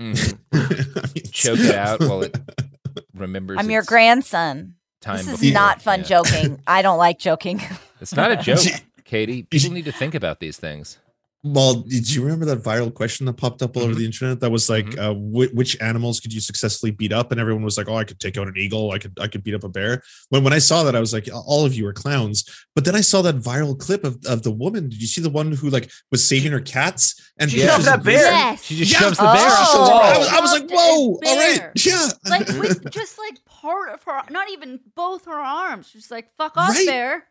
[0.00, 0.38] Mhm.
[1.32, 2.36] Choke it out while it
[3.14, 3.58] remembers.
[3.60, 5.54] I'm your grandson." Time This is before.
[5.54, 6.06] not fun Yeah.
[6.06, 6.60] joking.
[6.66, 7.60] I don't like joking.
[8.00, 8.66] It's not a joke,
[9.04, 9.44] Katie.
[9.44, 10.98] People need to think about these things.
[11.46, 13.98] Well, did you remember that viral question that popped up all over Mhm.
[13.98, 14.40] the internet?
[14.40, 14.98] That was like, Mhm.
[14.98, 17.30] uh, whi- which animals could you successfully beat up?
[17.32, 18.92] And everyone was like, "Oh, I could take out an eagle.
[18.92, 21.12] I could, I could beat up a bear." When when I saw that, I was
[21.12, 24.42] like, "All of you are clowns." But then I saw that viral clip of, of
[24.42, 24.88] the woman.
[24.88, 27.84] Did you see the one who like was saving her cats and She she shoved
[27.84, 28.22] that bear.
[28.32, 28.64] Yes.
[28.64, 29.00] She just Yeah.
[29.00, 29.88] shoves the bear off the Oh.
[29.90, 30.00] wall.
[30.02, 31.72] I was, I was like, "Whoa, all right, bear.
[31.76, 35.88] yeah." like with just like part of her, not even both her arms.
[35.92, 36.86] She's like, "Fuck off, Right.
[36.86, 37.24] bear!"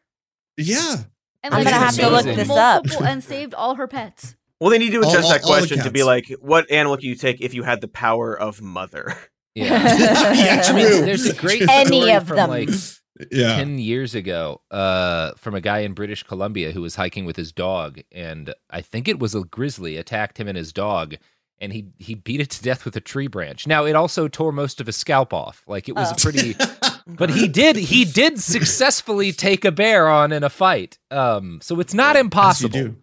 [0.55, 0.97] yeah.
[1.44, 2.86] And I'm like, gonna have to look this up.
[3.02, 4.36] and saved all her pets.
[4.60, 6.96] Well, they need to adjust all- that all the question to be like, what animal
[6.98, 9.16] can you take if you had the power of mother?
[9.56, 9.84] Yeah.
[10.34, 11.02] yeah, I mean, true.
[11.06, 12.50] there's a great Any story of from them.
[12.50, 12.70] like
[13.32, 13.56] yeah.
[13.58, 17.52] 10 years ago uh, from a guy in British Columbia who was hiking with his
[17.52, 18.00] dog.
[18.12, 21.18] And I think it was a grizzly attacked him and his dog.
[21.64, 23.66] And he, he beat it to death with a tree branch.
[23.68, 25.64] Now, it also tore most of his scalp off.
[25.66, 26.14] Like, it was Oh.
[26.14, 26.55] a pretty.
[27.05, 30.97] But he did he did successfully take a bear on in a fight.
[31.11, 32.70] Um, so it's not impossible.
[32.80, 32.95] do.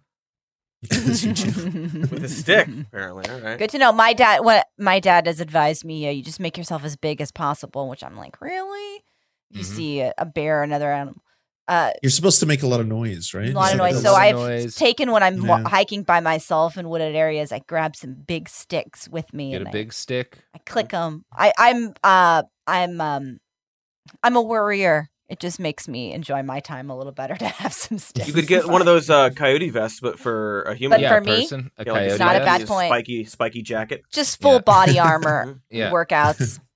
[0.91, 2.01] As you do.
[2.11, 3.29] With a stick, apparently.
[3.31, 3.59] All right.
[3.59, 3.93] Good to know.
[3.93, 7.21] My dad, what my dad has advised me, yeah, you just make yourself as big
[7.21, 7.91] as possible.
[7.91, 9.05] Which I'm like, really?
[9.51, 9.77] If you Mhm.
[9.77, 11.21] see a, a bear, another animal,
[11.71, 13.49] uh, You're supposed to make a lot of noise, right?
[13.51, 14.03] a lot of noise.
[14.03, 14.75] So I've noise.
[14.75, 15.63] taken when I'm Yeah.
[15.67, 19.67] hiking by myself in wooded areas, I grab some big sticks with me Get and
[19.67, 20.39] a I- big stick.
[20.55, 21.25] I, click them.
[21.33, 23.39] I, I'm uh, I'm um,
[24.23, 25.09] I'm a worrier.
[25.29, 28.27] It just makes me enjoy my time a little better to have some sticks.
[28.27, 30.97] You could get one of those uh, coyote vests, but for a human.
[30.97, 32.19] But yeah, for a me, person, a Yeah, like coyote.
[32.19, 32.89] not a bad vest, point.
[32.89, 34.03] Spiky, spiky jacket.
[34.13, 34.59] just full Yeah.
[34.63, 35.93] body armor Yeah.
[35.93, 36.59] workouts.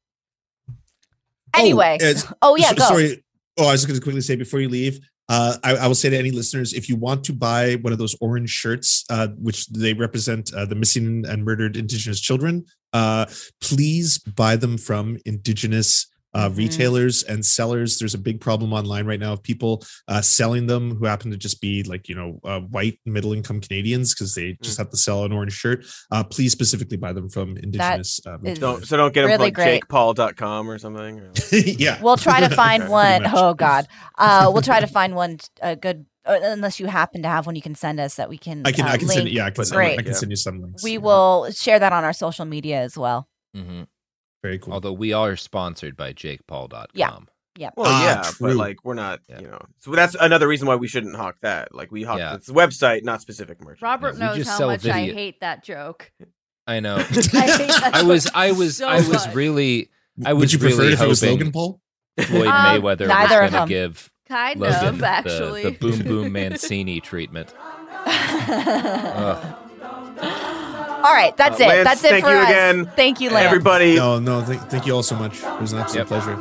[1.56, 2.84] Anyway, Oh, oh, yeah, so- go.
[2.88, 3.23] Sorry.
[3.56, 4.98] Oh, I was just going to quickly say before you leave.
[5.28, 7.98] Uh, I, I will say to any listeners, if you want to buy one of
[7.98, 13.26] those orange shirts, uh, which they represent uh, the missing and murdered Indigenous children, uh,
[13.60, 16.56] please buy them from Indigenous uh, Mhm.
[16.56, 17.98] retailers and sellers.
[17.98, 21.36] There's a big problem online right now of people uh, selling them who happen to
[21.36, 24.96] just be like you know uh, white middle income Canadians because they just have to
[24.96, 25.84] sell an orange shirt.
[26.10, 28.20] Uh, please specifically buy them from Indigenous.
[28.26, 29.82] Uh, Don't, so don't get them Really from like great.
[29.88, 31.20] jakepaul.com or something.
[31.20, 32.00] or- yeah.
[32.02, 32.90] We'll try to find Okay.
[32.92, 33.20] one.
[33.22, 33.42] Pretty much.
[33.42, 33.86] Oh God,
[34.18, 35.38] uh, we'll try to find one.
[35.62, 38.62] A good, unless you happen to have one, you can send us that we can.
[38.64, 39.36] I can uh, I can send link.
[39.36, 39.98] yeah I can Put send, Great.
[39.98, 40.18] I can Yeah.
[40.18, 40.82] send you some links.
[40.82, 40.98] We Yeah.
[40.98, 43.28] will share that on our social media as well.
[43.56, 43.86] Mhm.
[44.44, 44.74] Very cool.
[44.74, 46.86] Although we are sponsored by JakePaul.com.
[46.92, 47.16] Yeah.
[47.56, 47.74] Yep.
[47.78, 49.40] Well, Ah, yeah, but like we're not, Yeah.
[49.40, 49.62] you know.
[49.78, 51.74] So that's another reason why we shouldn't hawk that.
[51.74, 52.34] Like we hawk Yeah.
[52.34, 53.80] it's the website, not specific merch.
[53.80, 56.12] Robert we knows how sell much I hate that joke.
[56.66, 56.96] I know.
[56.98, 59.34] I hate I was I was so I was much.
[59.34, 59.88] really
[60.26, 61.80] I was Would you prefer really if it was hoping Logan Paul?
[62.20, 65.62] Floyd Um, Mayweather neither was going to give kind Logan of the- actually.
[65.62, 67.54] the, boom boom Mancini treatment.
[68.06, 69.56] Ugh.
[71.04, 71.68] All right, that's Uh, it.
[71.68, 72.48] Lance, that's it thank for you us.
[72.48, 72.86] again.
[72.96, 73.46] Thank you, Lance.
[73.46, 75.42] Everybody, No, no, thank, thank you all so much.
[75.42, 76.06] It was an absolute Yep.
[76.08, 76.36] pleasure.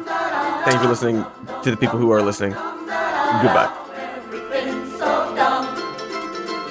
[0.63, 1.25] thank you for listening
[1.63, 2.51] to the people who are listening.
[2.53, 3.69] Goodbye.
[3.97, 5.67] Everything's so dumb.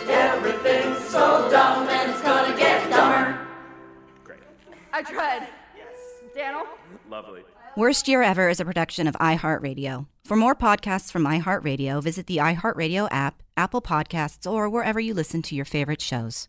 [0.09, 3.38] Everything's so dumb, and it's gonna get dumber.
[4.24, 4.38] Great.
[4.95, 5.49] I tried.
[5.76, 5.86] Yes.
[6.34, 6.62] Daniel?
[7.11, 7.43] Lovely.
[7.76, 10.07] Worst Year Ever is a production of iHeartRadio.
[10.24, 15.43] For more podcasts from iHeartRadio, visit the iHeartRadio app, Apple Podcasts, or wherever you listen
[15.43, 16.49] to your favorite shows.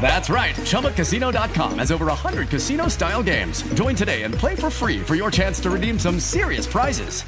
[0.00, 0.54] That's right.
[0.54, 3.62] ChumbaCasino.com has over 100 casino style games.
[3.74, 7.22] Join today and play for free for your chance to redeem some serious prizes.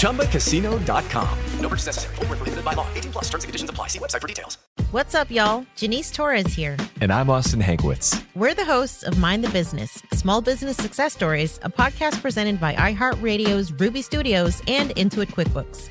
[0.00, 1.38] ChumbaCasino.com.
[1.60, 2.14] No purchase necessary.
[2.16, 2.86] Void where prohibited by law.
[2.94, 3.88] 18 plus terms and conditions apply.
[3.88, 4.56] See website for details.
[4.92, 5.66] What's up, y'all?
[5.74, 6.76] Janice Torres here.
[7.00, 8.22] And I'm Austin Hankwitz.
[8.34, 12.74] We're the hosts of Mind the Business Small Business Success Stories, a podcast presented by
[12.74, 15.90] iHeartRadio's Ruby Studios and Intuit QuickBooks.